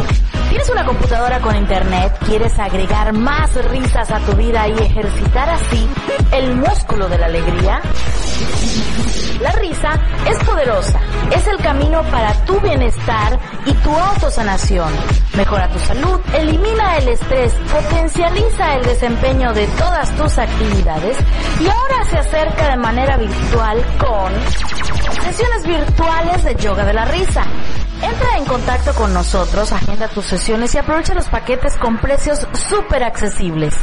[0.49, 2.17] ¿Tienes una computadora con internet?
[2.25, 5.87] ¿Quieres agregar más risas a tu vida y ejercitar así
[6.31, 7.81] el músculo de la alegría?
[9.41, 9.99] La risa
[10.29, 10.99] es poderosa,
[11.35, 14.91] es el camino para tu bienestar y tu autosanación.
[15.35, 21.17] Mejora tu salud, elimina el estrés, potencializa el desempeño de todas tus actividades
[21.59, 24.31] y ahora se acerca de manera virtual con
[25.23, 27.45] sesiones virtuales de yoga de la risa.
[28.01, 33.03] Entra en contacto con nosotros, agenda tus sesiones y aprovecha los paquetes con precios súper
[33.03, 33.75] accesibles.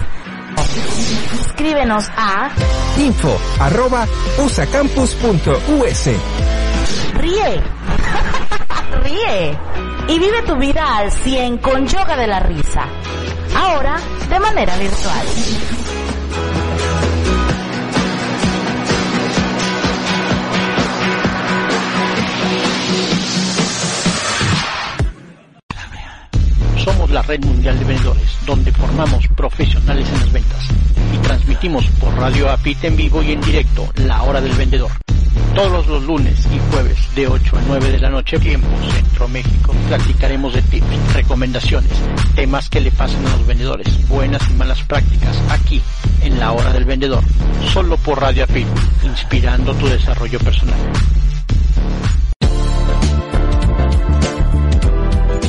[1.41, 2.51] Escríbenos a
[2.99, 4.07] info arroba
[4.39, 6.09] usacampus.us.
[7.14, 7.62] Ríe.
[9.03, 9.59] Ríe.
[10.09, 12.87] Y vive tu vida al 100 con yoga de la risa.
[13.55, 13.97] Ahora
[14.29, 15.27] de manera virtual.
[26.89, 30.68] Somos la red mundial de vendedores, donde formamos profesionales en las ventas
[31.12, 34.91] y transmitimos por Radio APIT en vivo y en directo la hora del vendedor.
[35.55, 39.74] Todos los lunes y jueves de 8 a 9 de la noche, tiempo Centro México,
[39.86, 41.93] platicaremos de tips, recomendaciones,
[42.34, 45.82] temas que le pasan a los vendedores, buenas y malas prácticas, aquí
[46.22, 47.22] en la hora del vendedor,
[47.70, 48.66] solo por Radio APIT,
[49.05, 50.78] inspirando tu desarrollo personal.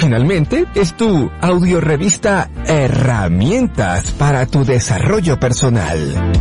[0.00, 6.32] Finalmente, es tu audio revista Herramientas para tu desarrollo personal.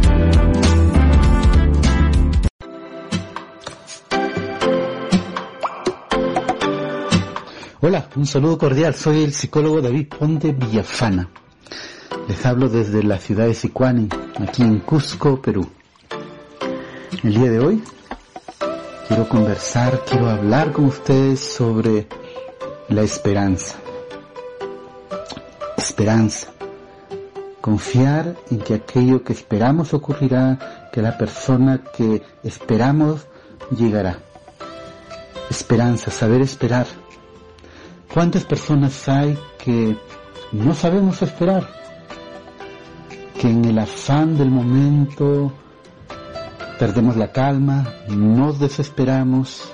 [7.81, 8.95] Hola, un saludo cordial.
[8.95, 11.27] Soy el psicólogo David Ponte Villafana.
[12.29, 14.07] Les hablo desde la ciudad de Sicuani,
[14.39, 15.69] aquí en Cusco, Perú.
[17.23, 17.83] El día de hoy
[19.09, 22.07] quiero conversar, quiero hablar con ustedes sobre
[22.89, 23.75] la esperanza.
[25.77, 26.47] Esperanza.
[27.61, 33.27] Confiar en que aquello que esperamos ocurrirá, que la persona que esperamos
[33.75, 34.19] llegará.
[35.49, 36.87] Esperanza, saber esperar.
[38.11, 39.95] ¿Cuántas personas hay que
[40.51, 41.69] no sabemos esperar?
[43.39, 45.53] Que en el afán del momento
[46.79, 49.71] perdemos la calma, nos desesperamos,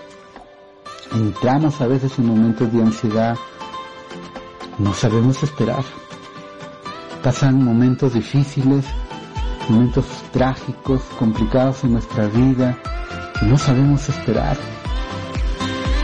[1.13, 3.37] entramos a veces en momentos de ansiedad,
[4.77, 5.83] no sabemos esperar.
[7.23, 8.85] Pasan momentos difíciles,
[9.69, 12.77] momentos trágicos, complicados en nuestra vida,
[13.41, 14.57] y no sabemos esperar.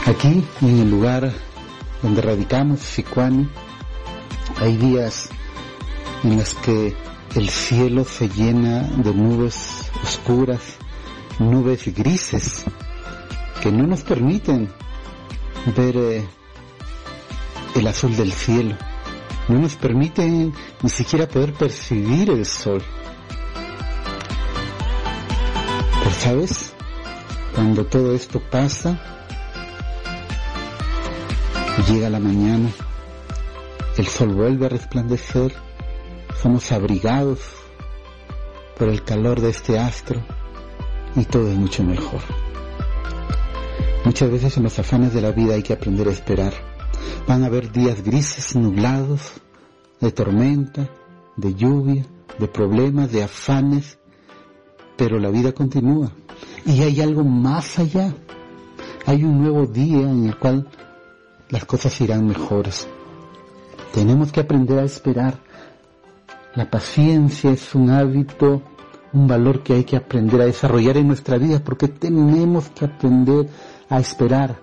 [0.08, 1.32] Aquí, en el lugar
[2.02, 3.48] donde radicamos, Sicuani,
[4.60, 5.30] hay días
[6.24, 6.96] en los que
[7.36, 10.62] el cielo se llena de nubes oscuras,
[11.40, 12.66] nubes grises,
[13.62, 14.70] que no nos permiten
[15.66, 16.28] ver eh,
[17.76, 18.76] el azul del cielo,
[19.48, 22.82] no nos permiten ni siquiera poder percibir el sol.
[26.00, 26.74] Pero sabes,
[27.54, 29.00] cuando todo esto pasa,
[31.88, 32.70] llega la mañana,
[33.98, 35.54] el sol vuelve a resplandecer,
[36.42, 37.40] somos abrigados
[38.78, 40.22] por el calor de este astro
[41.16, 42.41] y todo es mucho mejor.
[44.04, 46.54] Muchas veces en los afanes de la vida hay que aprender a esperar.
[47.28, 49.34] Van a haber días grises, nublados,
[50.00, 50.90] de tormenta,
[51.38, 52.06] de lluvia,
[52.40, 54.00] de problemas, de afanes,
[54.98, 56.12] pero la vida continúa.
[56.66, 58.14] Y hay algo más allá.
[59.06, 60.68] Hay un nuevo día en el cual
[61.50, 62.88] las cosas irán mejores.
[63.94, 65.40] Tenemos que aprender a esperar.
[66.56, 68.62] La paciencia es un hábito,
[69.14, 73.48] un valor que hay que aprender a desarrollar en nuestra vida porque tenemos que aprender
[73.92, 74.58] a esperar,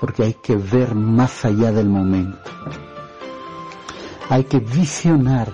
[0.00, 2.50] porque hay que ver más allá del momento.
[4.28, 5.52] Hay que visionar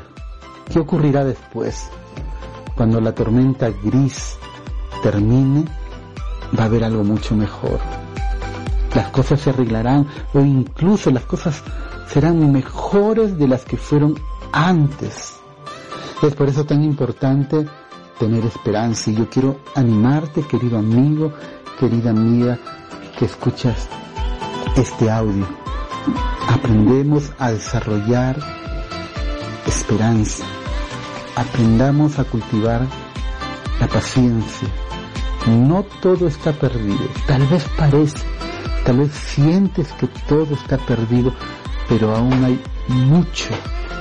[0.72, 1.90] qué ocurrirá después.
[2.74, 4.38] Cuando la tormenta gris
[5.02, 5.66] termine,
[6.58, 7.78] va a haber algo mucho mejor.
[8.94, 11.62] Las cosas se arreglarán o incluso las cosas
[12.08, 14.18] serán mejores de las que fueron
[14.52, 15.36] antes.
[16.22, 17.66] Es por eso tan importante
[18.18, 21.32] tener esperanza y yo quiero animarte, querido amigo,
[21.80, 22.58] querida amiga,
[23.18, 23.88] que escuchas
[24.76, 25.46] este audio.
[26.46, 28.36] Aprendemos a desarrollar
[29.66, 30.44] esperanza.
[31.36, 32.82] Aprendamos a cultivar
[33.80, 34.68] la paciencia.
[35.46, 37.08] No todo está perdido.
[37.26, 38.18] Tal vez parece,
[38.84, 41.32] tal vez sientes que todo está perdido,
[41.88, 43.48] pero aún hay mucho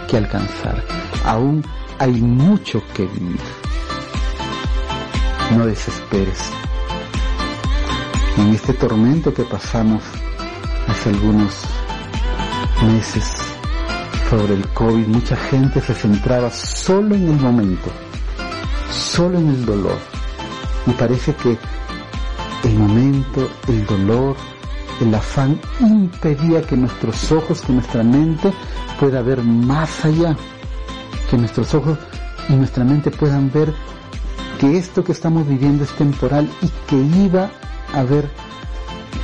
[0.10, 0.84] que alcanzar.
[1.24, 1.64] Aún
[1.98, 3.40] hay mucho que vivir.
[5.56, 6.52] No desesperes.
[8.40, 10.02] En este tormento que pasamos
[10.88, 11.54] hace algunos
[12.88, 13.26] meses
[14.30, 17.92] sobre el COVID, mucha gente se centraba solo en el momento,
[18.90, 19.98] solo en el dolor.
[20.88, 21.58] Y parece que
[22.64, 24.38] el momento, el dolor,
[25.02, 28.54] el afán impedía que nuestros ojos, que nuestra mente
[29.02, 30.38] pueda ver más allá,
[31.30, 31.98] que nuestros ojos
[32.48, 33.74] y nuestra mente puedan ver
[34.62, 37.52] que esto que estamos viviendo es temporal y que iba
[37.94, 38.30] a haber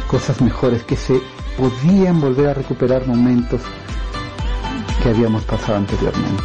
[0.08, 1.22] cosas mejores, que se
[1.58, 3.62] podían volver a recuperar momentos
[5.02, 6.44] que habíamos pasado anteriormente.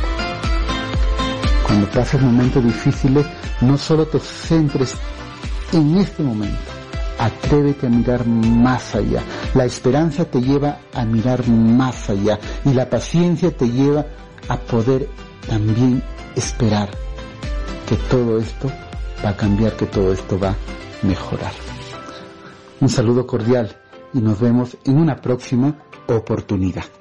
[1.66, 3.26] Cuando pases momentos difíciles,
[3.60, 4.94] no solo te centres
[5.72, 6.58] en este momento,
[7.18, 9.22] atrévete a mirar más allá.
[9.54, 14.06] La esperanza te lleva a mirar más allá y la paciencia te lleva
[14.48, 15.08] a poder
[15.48, 16.02] también
[16.34, 16.88] esperar
[17.88, 18.70] que todo esto
[19.24, 20.54] va a cambiar, que todo esto va
[21.02, 21.79] mejorar.
[22.80, 23.76] Un saludo cordial
[24.14, 25.76] y nos vemos en una próxima
[26.08, 26.99] oportunidad.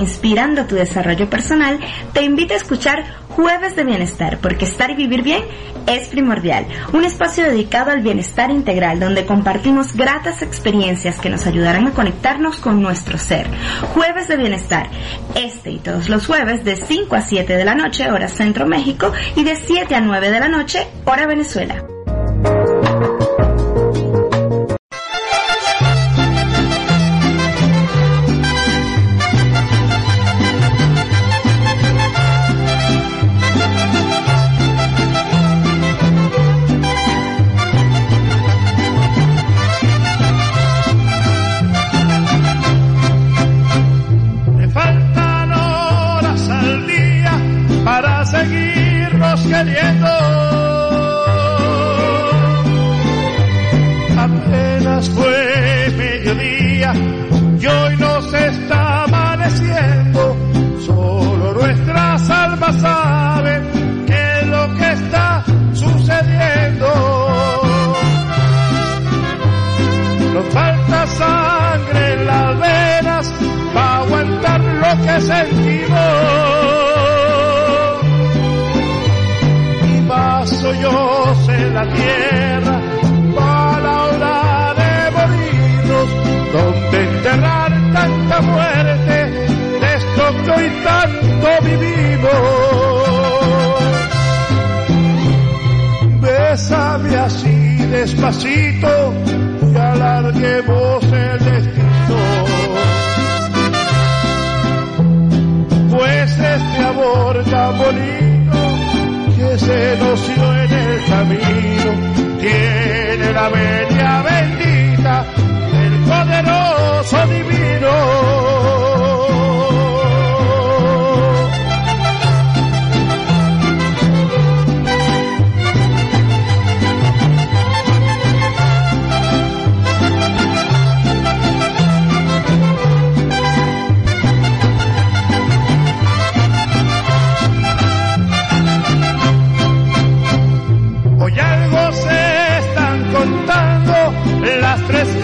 [0.00, 1.78] Inspirando tu desarrollo personal,
[2.12, 5.42] te invita a escuchar Jueves de Bienestar, porque estar y vivir bien
[5.86, 6.66] es primordial.
[6.92, 12.58] Un espacio dedicado al bienestar integral, donde compartimos gratas experiencias que nos ayudarán a conectarnos
[12.58, 13.46] con nuestro ser.
[13.94, 14.88] Jueves de Bienestar,
[15.34, 19.12] este y todos los jueves de 5 a 7 de la noche, hora Centro México,
[19.36, 21.95] y de 7 a 9 de la noche, hora Venezuela.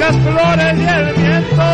[0.02, 1.70] Las flores y el viento.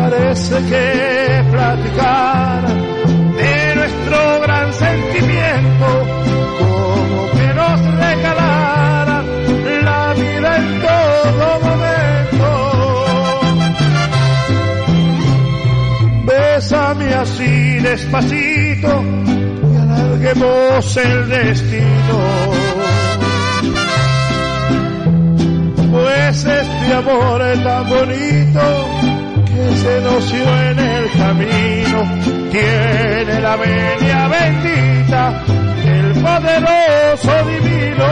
[0.00, 0.84] Parece que
[1.52, 2.60] platicar
[3.40, 5.88] de nuestro gran sentimiento,
[6.60, 9.18] como que nos regalara
[9.88, 12.48] la vida en todo momento.
[16.24, 18.92] Bésame así despacito
[19.70, 22.79] y alarguemos el destino.
[26.30, 28.60] Pues este amor es tan bonito
[29.46, 32.50] que se nos dio en el camino.
[32.52, 35.44] Tiene la venia bendita
[35.82, 38.06] del poderoso divino.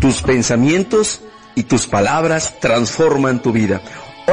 [0.00, 1.20] Tus pensamientos
[1.54, 3.82] y tus palabras transforman tu vida.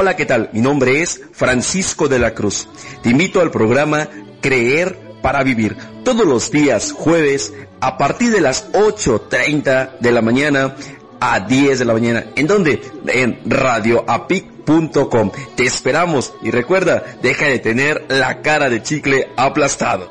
[0.02, 0.50] Hola, ¿qué tal?
[0.52, 2.68] Mi nombre es Francisco de la Cruz.
[3.04, 4.08] Te invito al programa
[4.40, 10.74] Creer para Vivir todos los días jueves a partir de las 8.30 de la mañana
[11.20, 12.24] a 10 de la mañana.
[12.34, 12.82] ¿En dónde?
[13.06, 15.30] En radioapic.com.
[15.54, 20.10] Te esperamos y recuerda, deja de tener la cara de chicle aplastado.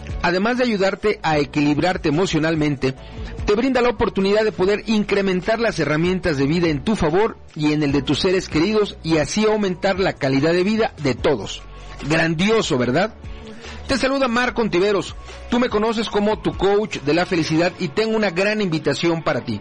[0.21, 2.95] además de ayudarte a equilibrarte emocionalmente,
[3.45, 7.73] te brinda la oportunidad de poder incrementar las herramientas de vida en tu favor y
[7.73, 11.61] en el de tus seres queridos y así aumentar la calidad de vida de todos.
[12.07, 13.13] Grandioso, ¿verdad?
[13.87, 15.15] Te saluda Marco Ontiveros.
[15.49, 19.41] Tú me conoces como tu coach de la felicidad y tengo una gran invitación para
[19.41, 19.59] ti.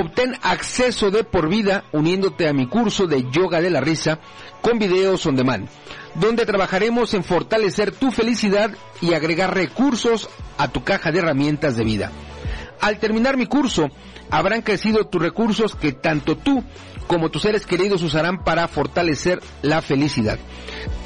[0.00, 4.18] Obtén acceso de por vida uniéndote a mi curso de yoga de la risa
[4.62, 5.68] con videos on demand,
[6.14, 8.70] donde trabajaremos en fortalecer tu felicidad
[9.02, 12.12] y agregar recursos a tu caja de herramientas de vida.
[12.80, 13.88] Al terminar mi curso,
[14.30, 16.64] habrán crecido tus recursos que tanto tú
[17.06, 20.38] como tus seres queridos usarán para fortalecer la felicidad.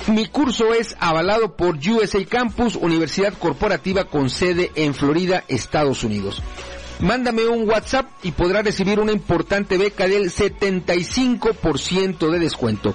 [0.07, 6.41] Mi curso es avalado por USA Campus, Universidad Corporativa con sede en Florida, Estados Unidos.
[7.05, 12.95] Mándame un WhatsApp y podrás recibir una importante beca del 75% de descuento.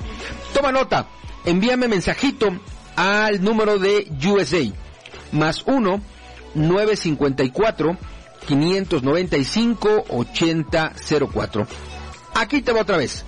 [0.52, 1.06] Toma nota,
[1.46, 2.60] envíame mensajito
[2.96, 4.64] al número de USA,
[5.32, 6.02] más 1
[6.56, 7.98] 954
[8.48, 11.68] 595 8004.
[12.34, 13.24] Aquí te va otra vez.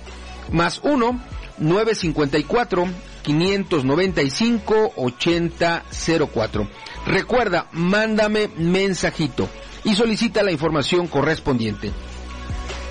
[0.51, 1.21] Más 1
[1.59, 2.87] 954
[3.21, 6.67] 595 8004.
[7.05, 9.47] Recuerda, mándame mensajito
[9.83, 11.91] y solicita la información correspondiente.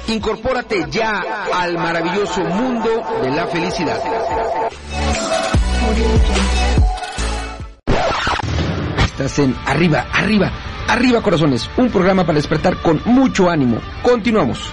[0.08, 2.90] Incorpórate ya al maravilloso mundo
[3.22, 4.00] de la felicidad.
[9.04, 10.50] Estás en Arriba, Arriba,
[10.88, 13.78] Arriba Corazones, un programa para despertar con mucho ánimo.
[14.02, 14.72] Continuamos.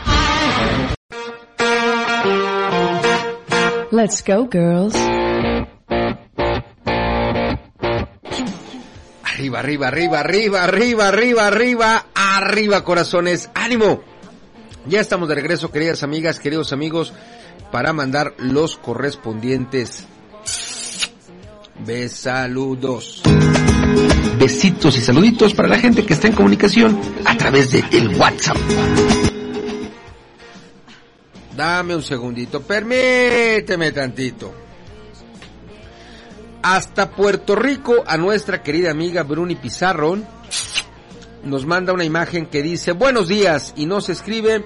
[3.92, 4.96] Let's go, girls.
[9.38, 13.52] Arriba, arriba, arriba, arriba, arriba, arriba, arriba, arriba, corazones.
[13.54, 14.02] ¡Ánimo!
[14.88, 17.14] Ya estamos de regreso, queridas amigas, queridos amigos,
[17.72, 20.08] para mandar los correspondientes
[21.86, 23.22] besaludos.
[24.40, 28.58] Besitos y saluditos para la gente que está en comunicación a través de el WhatsApp.
[31.56, 34.67] Dame un segundito, permíteme tantito.
[36.62, 40.18] Hasta Puerto Rico, a nuestra querida amiga Bruni Pizarro,
[41.44, 44.66] nos manda una imagen que dice, buenos días, y nos escribe,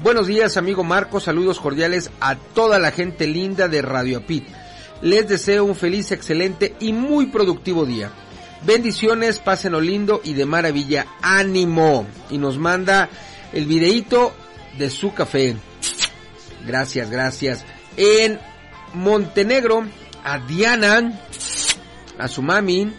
[0.00, 4.46] buenos días amigo Marco, saludos cordiales a toda la gente linda de Radio Apit.
[5.02, 8.10] Les deseo un feliz, excelente y muy productivo día.
[8.62, 12.06] Bendiciones, pásenlo lindo y de maravilla, ánimo.
[12.28, 13.08] Y nos manda
[13.54, 14.34] el videíto
[14.76, 15.56] de su café.
[16.66, 17.64] Gracias, gracias.
[17.96, 18.38] En
[18.92, 19.86] Montenegro,
[20.24, 21.20] a Diana,
[22.18, 22.92] a su mami,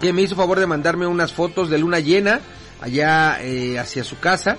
[0.00, 2.40] que me hizo favor de mandarme unas fotos de luna llena
[2.80, 4.58] allá eh, hacia su casa.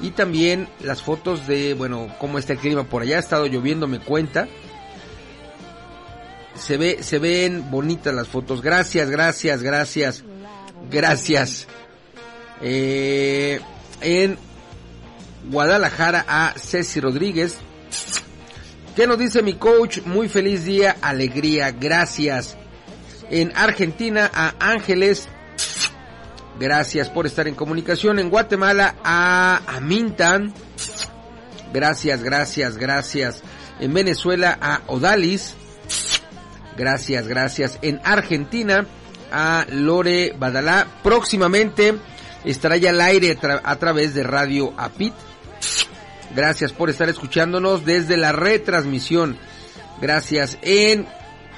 [0.00, 3.16] Y también las fotos de, bueno, cómo está el clima por allá.
[3.16, 4.48] Ha estado lloviendo, me cuenta.
[6.54, 8.62] Se ve, se ven bonitas las fotos.
[8.62, 10.24] Gracias, gracias, gracias.
[10.90, 11.68] Gracias.
[12.62, 13.60] Eh,
[14.00, 14.38] en
[15.50, 17.58] Guadalajara a Ceci Rodríguez.
[19.00, 20.00] ¿Qué nos dice mi coach?
[20.04, 22.58] Muy feliz día, alegría, gracias.
[23.30, 25.26] En Argentina a Ángeles.
[26.58, 28.18] Gracias por estar en comunicación.
[28.18, 30.52] En Guatemala a Amintan.
[31.72, 33.42] Gracias, gracias, gracias.
[33.80, 35.54] En Venezuela a Odalis.
[36.76, 37.78] Gracias, gracias.
[37.80, 38.84] En Argentina
[39.32, 40.86] a Lore Badalá.
[41.02, 41.94] Próximamente
[42.44, 45.14] estará ya al aire a, través de Radio Apit.
[46.34, 49.36] Gracias por estar escuchándonos desde la retransmisión.
[50.00, 51.06] Gracias en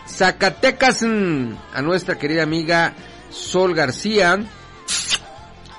[0.08, 2.94] Zacatecas a nuestra querida amiga
[3.30, 4.44] Sol García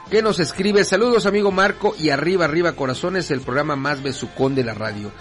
[0.10, 4.64] que nos escribe saludos amigo Marco y arriba arriba corazones el programa más besucón de
[4.64, 5.11] la radio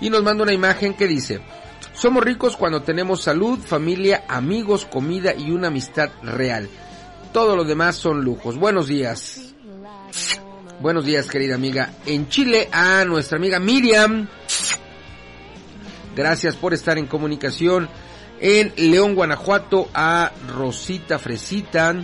[0.00, 1.40] y nos manda una imagen que dice
[2.00, 6.68] somos ricos cuando tenemos salud, familia, amigos, comida y una amistad real.
[7.32, 8.56] Todo lo demás son lujos.
[8.56, 9.54] Buenos días.
[10.80, 11.92] Buenos días, querida amiga.
[12.06, 14.26] En Chile, a nuestra amiga Miriam.
[16.16, 17.90] Gracias por estar en comunicación.
[18.40, 21.94] En León, Guanajuato, a Rosita Fresita.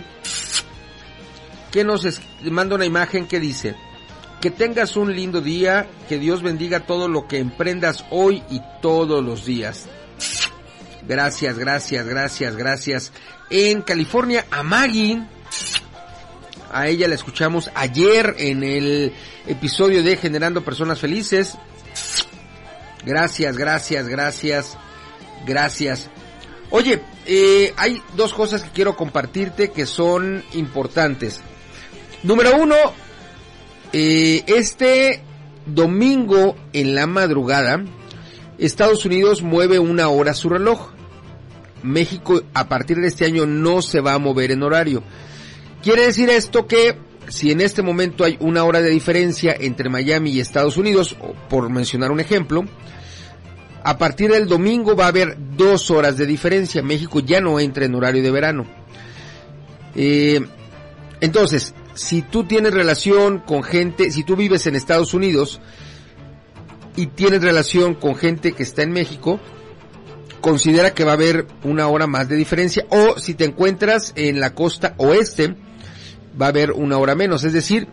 [1.71, 3.75] Que nos manda una imagen que dice,
[4.41, 9.25] que tengas un lindo día, que Dios bendiga todo lo que emprendas hoy y todos
[9.25, 9.87] los días.
[11.07, 13.11] Gracias, gracias, gracias, gracias.
[13.49, 15.23] En California, a Maggie.
[16.71, 19.13] A ella la escuchamos ayer en el
[19.47, 21.57] episodio de Generando Personas Felices.
[23.05, 24.77] Gracias, gracias, gracias,
[25.45, 26.09] gracias.
[26.69, 31.41] Oye, eh, hay dos cosas que quiero compartirte que son importantes.
[32.23, 32.75] Número uno,
[33.93, 35.21] eh, este
[35.65, 37.83] domingo en la madrugada,
[38.57, 40.89] Estados Unidos mueve una hora su reloj.
[41.83, 45.03] México a partir de este año no se va a mover en horario.
[45.87, 46.97] Quiere decir esto que
[47.29, 51.15] si en este momento hay una hora de diferencia entre Miami y Estados Unidos,
[51.47, 52.65] por mencionar un ejemplo,
[53.85, 56.83] a partir del domingo va a haber dos horas de diferencia.
[56.83, 58.65] México ya no entra en horario de verano.
[59.95, 60.45] Eh,
[61.21, 65.61] entonces, si tú tienes relación con gente, si tú vives en Estados Unidos
[66.97, 69.39] y tienes relación con gente que está en México,
[70.41, 74.41] considera que va a haber una hora más de diferencia o si te encuentras en
[74.41, 75.55] la costa oeste
[76.39, 77.87] va a haber una hora menos, es decir,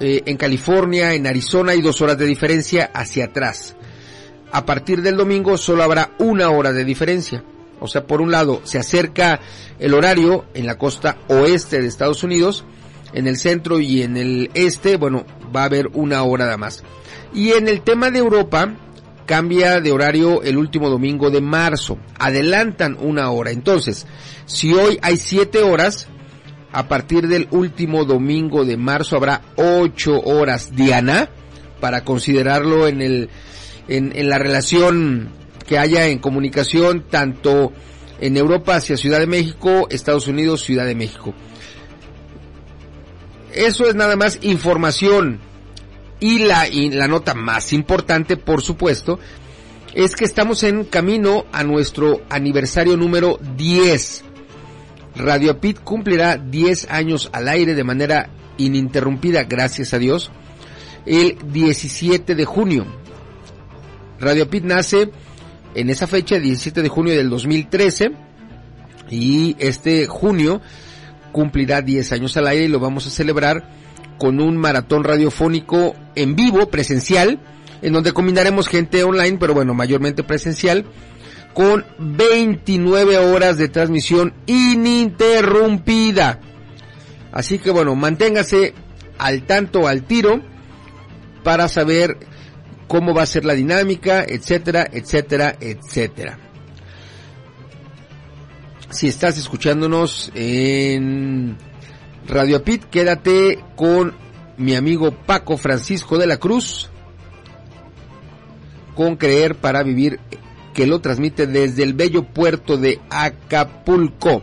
[0.00, 3.76] eh, en California, en Arizona hay dos horas de diferencia hacia atrás.
[4.52, 7.44] A partir del domingo solo habrá una hora de diferencia.
[7.80, 9.40] O sea, por un lado se acerca
[9.78, 12.64] el horario en la costa oeste de Estados Unidos,
[13.12, 15.24] en el centro y en el este, bueno,
[15.54, 16.82] va a haber una hora más.
[17.32, 18.74] Y en el tema de Europa,
[19.30, 21.98] cambia de horario el último domingo de marzo.
[22.18, 23.52] Adelantan una hora.
[23.52, 24.06] Entonces,
[24.46, 26.08] si hoy hay siete horas,
[26.72, 30.74] a partir del último domingo de marzo habrá ocho horas.
[30.74, 31.28] Diana,
[31.80, 33.30] para considerarlo en el,
[33.88, 35.30] en, en la relación
[35.66, 37.72] que haya en comunicación tanto
[38.20, 41.34] en Europa hacia Ciudad de México, Estados Unidos, Ciudad de México.
[43.52, 45.40] Eso es nada más información.
[46.20, 49.18] Y la, y la nota más importante, por supuesto,
[49.94, 54.24] es que estamos en camino a nuestro aniversario número 10.
[55.20, 60.30] Radio Pit cumplirá 10 años al aire de manera ininterrumpida, gracias a Dios,
[61.06, 62.86] el 17 de junio.
[64.18, 65.10] Radio Pit nace
[65.74, 68.12] en esa fecha, 17 de junio del 2013,
[69.10, 70.60] y este junio
[71.32, 73.68] cumplirá 10 años al aire y lo vamos a celebrar
[74.18, 77.40] con un maratón radiofónico en vivo, presencial,
[77.82, 80.84] en donde combinaremos gente online, pero bueno, mayormente presencial,
[81.54, 86.40] con 29 horas de transmisión ininterrumpida.
[87.32, 88.74] Así que bueno, manténgase
[89.18, 90.40] al tanto, al tiro,
[91.42, 92.16] para saber
[92.88, 96.38] cómo va a ser la dinámica, etcétera, etcétera, etcétera.
[98.90, 101.56] Si estás escuchándonos en
[102.26, 104.14] Radio Pit, quédate con
[104.56, 106.90] mi amigo Paco Francisco de la Cruz
[108.94, 110.20] con Creer para Vivir
[110.74, 114.42] que lo transmite desde el bello puerto de Acapulco.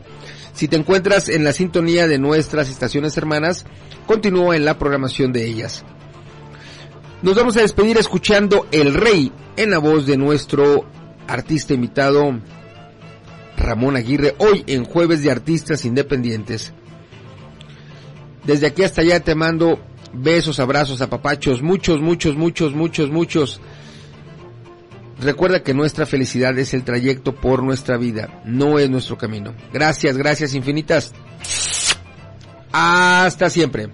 [0.54, 3.66] Si te encuentras en la sintonía de nuestras estaciones hermanas,
[4.06, 5.86] continúa en la programación de ellas.
[7.22, 10.86] Nos vamos a despedir escuchando El Rey en la voz de nuestro
[11.28, 12.40] artista invitado
[13.58, 16.74] Ramón Aguirre, hoy en Jueves de Artistas Independientes.
[18.46, 19.80] Desde aquí hasta allá te mando
[20.14, 23.60] besos, abrazos, apapachos, muchos, muchos, muchos, muchos, muchos.
[25.20, 29.56] Recuerda que nuestra felicidad es el trayecto por nuestra vida, no es nuestro camino.
[29.74, 31.14] Gracias, gracias infinitas.
[32.72, 33.90] Hasta siempre.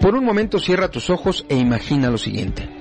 [0.00, 2.77] Por un momento cierra tus ojos e imagina lo siguiente.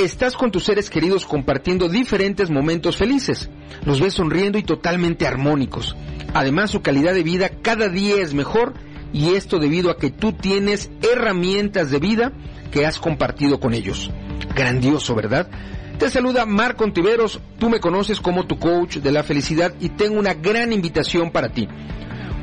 [0.00, 3.50] Estás con tus seres queridos compartiendo diferentes momentos felices.
[3.84, 5.94] Los ves sonriendo y totalmente armónicos.
[6.32, 8.72] Además, su calidad de vida cada día es mejor
[9.12, 12.32] y esto debido a que tú tienes herramientas de vida
[12.72, 14.10] que has compartido con ellos.
[14.56, 15.50] Grandioso, ¿verdad?
[15.98, 20.18] Te saluda Marco Ontiveros, tú me conoces como tu coach de la felicidad y tengo
[20.18, 21.68] una gran invitación para ti.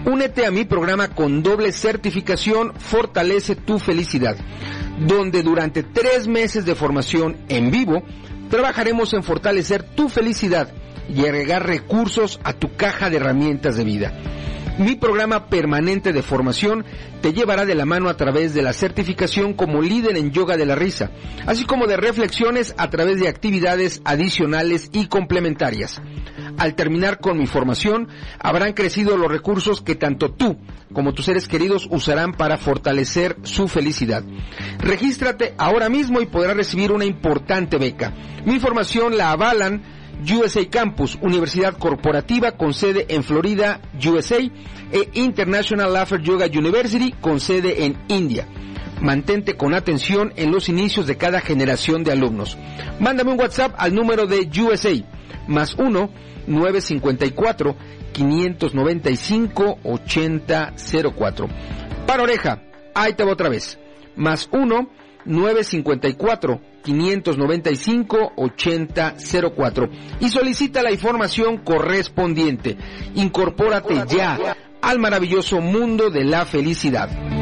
[0.05, 4.37] Únete a mi programa con doble certificación Fortalece tu felicidad,
[4.97, 8.03] donde durante tres meses de formación en vivo
[8.49, 10.69] trabajaremos en fortalecer tu felicidad
[11.13, 14.13] y agregar recursos a tu caja de herramientas de vida.
[14.77, 16.85] Mi programa permanente de formación
[17.21, 20.67] te llevará de la mano a través de la certificación como líder en yoga de
[20.67, 21.09] la risa,
[21.47, 25.99] así como de reflexiones a través de actividades adicionales y complementarias.
[26.57, 28.07] Al terminar con mi formación,
[28.39, 30.57] habrán crecido los recursos que tanto tú
[30.91, 34.23] como tus seres queridos usarán para fortalecer su felicidad.
[34.79, 38.13] Regístrate ahora mismo y podrás recibir una importante beca.
[38.45, 39.83] Mi formación la avalan
[40.23, 47.39] USA Campus, Universidad Corporativa con sede en Florida, USA, e International Laughter Yoga University con
[47.39, 48.47] sede en India.
[49.01, 52.57] Mantente con atención en los inicios de cada generación de alumnos.
[52.99, 54.93] Mándame un WhatsApp al número de USA,
[55.47, 56.09] más 1
[56.47, 57.75] 954
[58.13, 61.47] 595 8004.
[62.05, 62.63] Para oreja,
[62.95, 63.77] ahí te va otra vez.
[64.15, 64.89] Más 1
[65.25, 69.89] 954 595 8004
[70.21, 72.77] y solicita la información correspondiente.
[73.15, 77.36] Incorpórate ya al maravilloso mundo de la felicidad.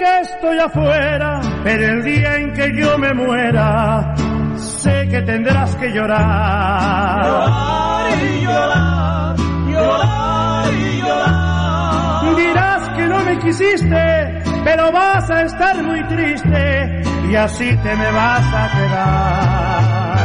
[0.00, 4.14] Que estoy afuera, pero el día en que yo me muera,
[4.56, 7.22] sé que tendrás que llorar.
[7.22, 9.36] Llorar y llorar,
[9.68, 12.34] llorar y llorar.
[12.34, 18.10] Dirás que no me quisiste, pero vas a estar muy triste y así te me
[18.10, 20.20] vas a quedar.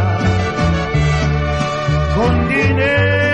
[2.15, 3.24] Con dinero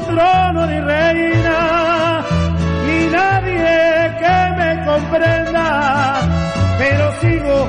[0.00, 2.24] Trono ni reina,
[2.86, 6.20] ni nadie que me comprenda,
[6.78, 7.68] pero sigo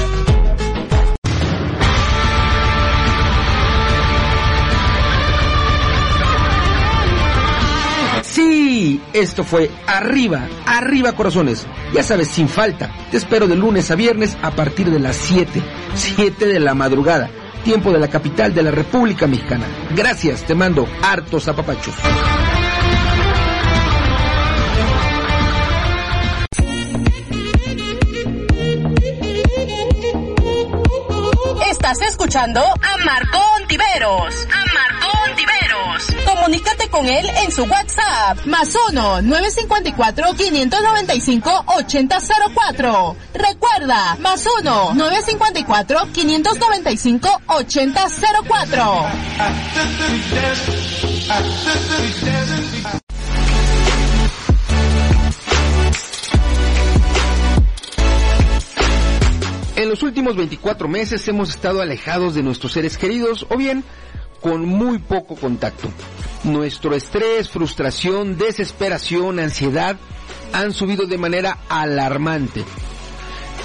[9.13, 11.65] Esto fue Arriba, Arriba Corazones.
[11.93, 12.91] Ya sabes, sin falta.
[13.09, 15.61] Te espero de lunes a viernes a partir de las 7,
[15.95, 17.29] 7 de la madrugada,
[17.63, 19.65] tiempo de la capital de la República Mexicana.
[19.95, 21.95] Gracias, te mando hartos apapachos.
[31.69, 34.47] Estás escuchando a Marco Ontiveros.
[36.25, 38.45] Comunícate con él en su WhatsApp.
[38.45, 43.15] Más 1 954 595 8004.
[43.33, 49.05] Recuerda, más 1 954 595 8004.
[59.75, 63.83] En los últimos 24 meses hemos estado alejados de nuestros seres queridos o bien
[64.41, 65.89] con muy poco contacto.
[66.43, 69.97] Nuestro estrés, frustración, desesperación, ansiedad
[70.53, 72.63] han subido de manera alarmante.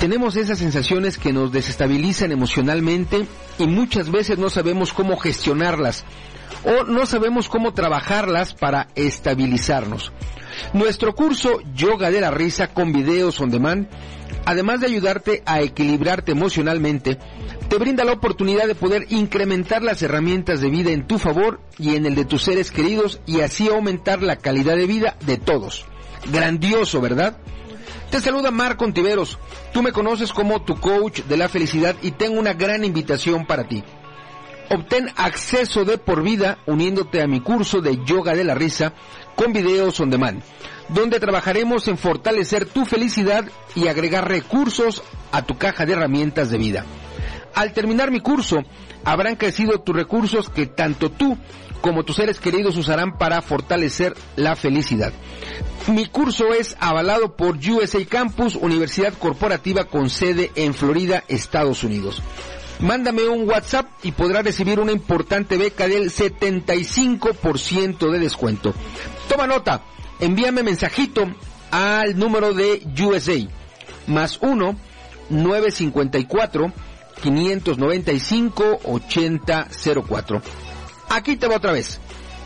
[0.00, 3.26] Tenemos esas sensaciones que nos desestabilizan emocionalmente
[3.58, 6.04] y muchas veces no sabemos cómo gestionarlas
[6.64, 10.12] o no sabemos cómo trabajarlas para estabilizarnos.
[10.72, 13.88] Nuestro curso Yoga de la Risa con videos on demand,
[14.46, 17.18] además de ayudarte a equilibrarte emocionalmente,
[17.68, 21.96] te brinda la oportunidad de poder incrementar las herramientas de vida en tu favor y
[21.96, 25.84] en el de tus seres queridos y así aumentar la calidad de vida de todos.
[26.32, 27.36] Grandioso, ¿verdad?
[28.10, 29.36] Te saluda Marco Ontiveros.
[29.72, 33.66] Tú me conoces como tu coach de la felicidad y tengo una gran invitación para
[33.66, 33.82] ti.
[34.68, 38.92] Obtén acceso de por vida uniéndote a mi curso de yoga de la risa
[39.36, 40.42] con videos on demand,
[40.88, 43.44] donde trabajaremos en fortalecer tu felicidad
[43.74, 46.84] y agregar recursos a tu caja de herramientas de vida.
[47.54, 48.64] Al terminar mi curso,
[49.04, 51.38] habrán crecido tus recursos que tanto tú
[51.80, 55.12] como tus seres queridos usarán para fortalecer la felicidad.
[55.86, 62.22] Mi curso es avalado por USA Campus, Universidad Corporativa con sede en Florida, Estados Unidos.
[62.80, 68.74] Mándame un WhatsApp y podrás recibir una importante beca del 75% de descuento.
[69.28, 69.82] Toma nota,
[70.20, 71.26] envíame mensajito
[71.70, 73.38] al número de USA,
[74.06, 74.76] más 1
[75.30, 76.72] 954
[77.22, 80.42] 595 8004.
[81.08, 81.98] Aquí te va otra vez.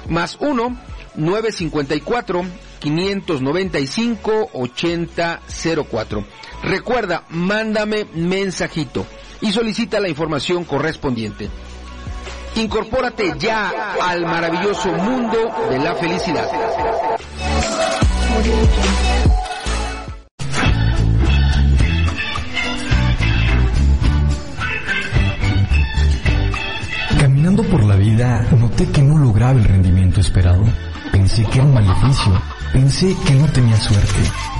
[0.09, 0.81] Más 1
[1.17, 2.45] 954
[2.79, 6.25] 595 8004.
[6.63, 9.07] Recuerda, mándame mensajito
[9.41, 11.49] y solicita la información correspondiente.
[12.57, 15.39] Incorpórate ya al maravilloso mundo
[15.71, 16.49] de la felicidad.
[27.19, 30.65] Caminando por la vida, noté que no lograba el rendimiento esperado.
[31.13, 32.43] Pensé que era un maleficio.
[32.73, 34.60] Pensé que no tenía suerte.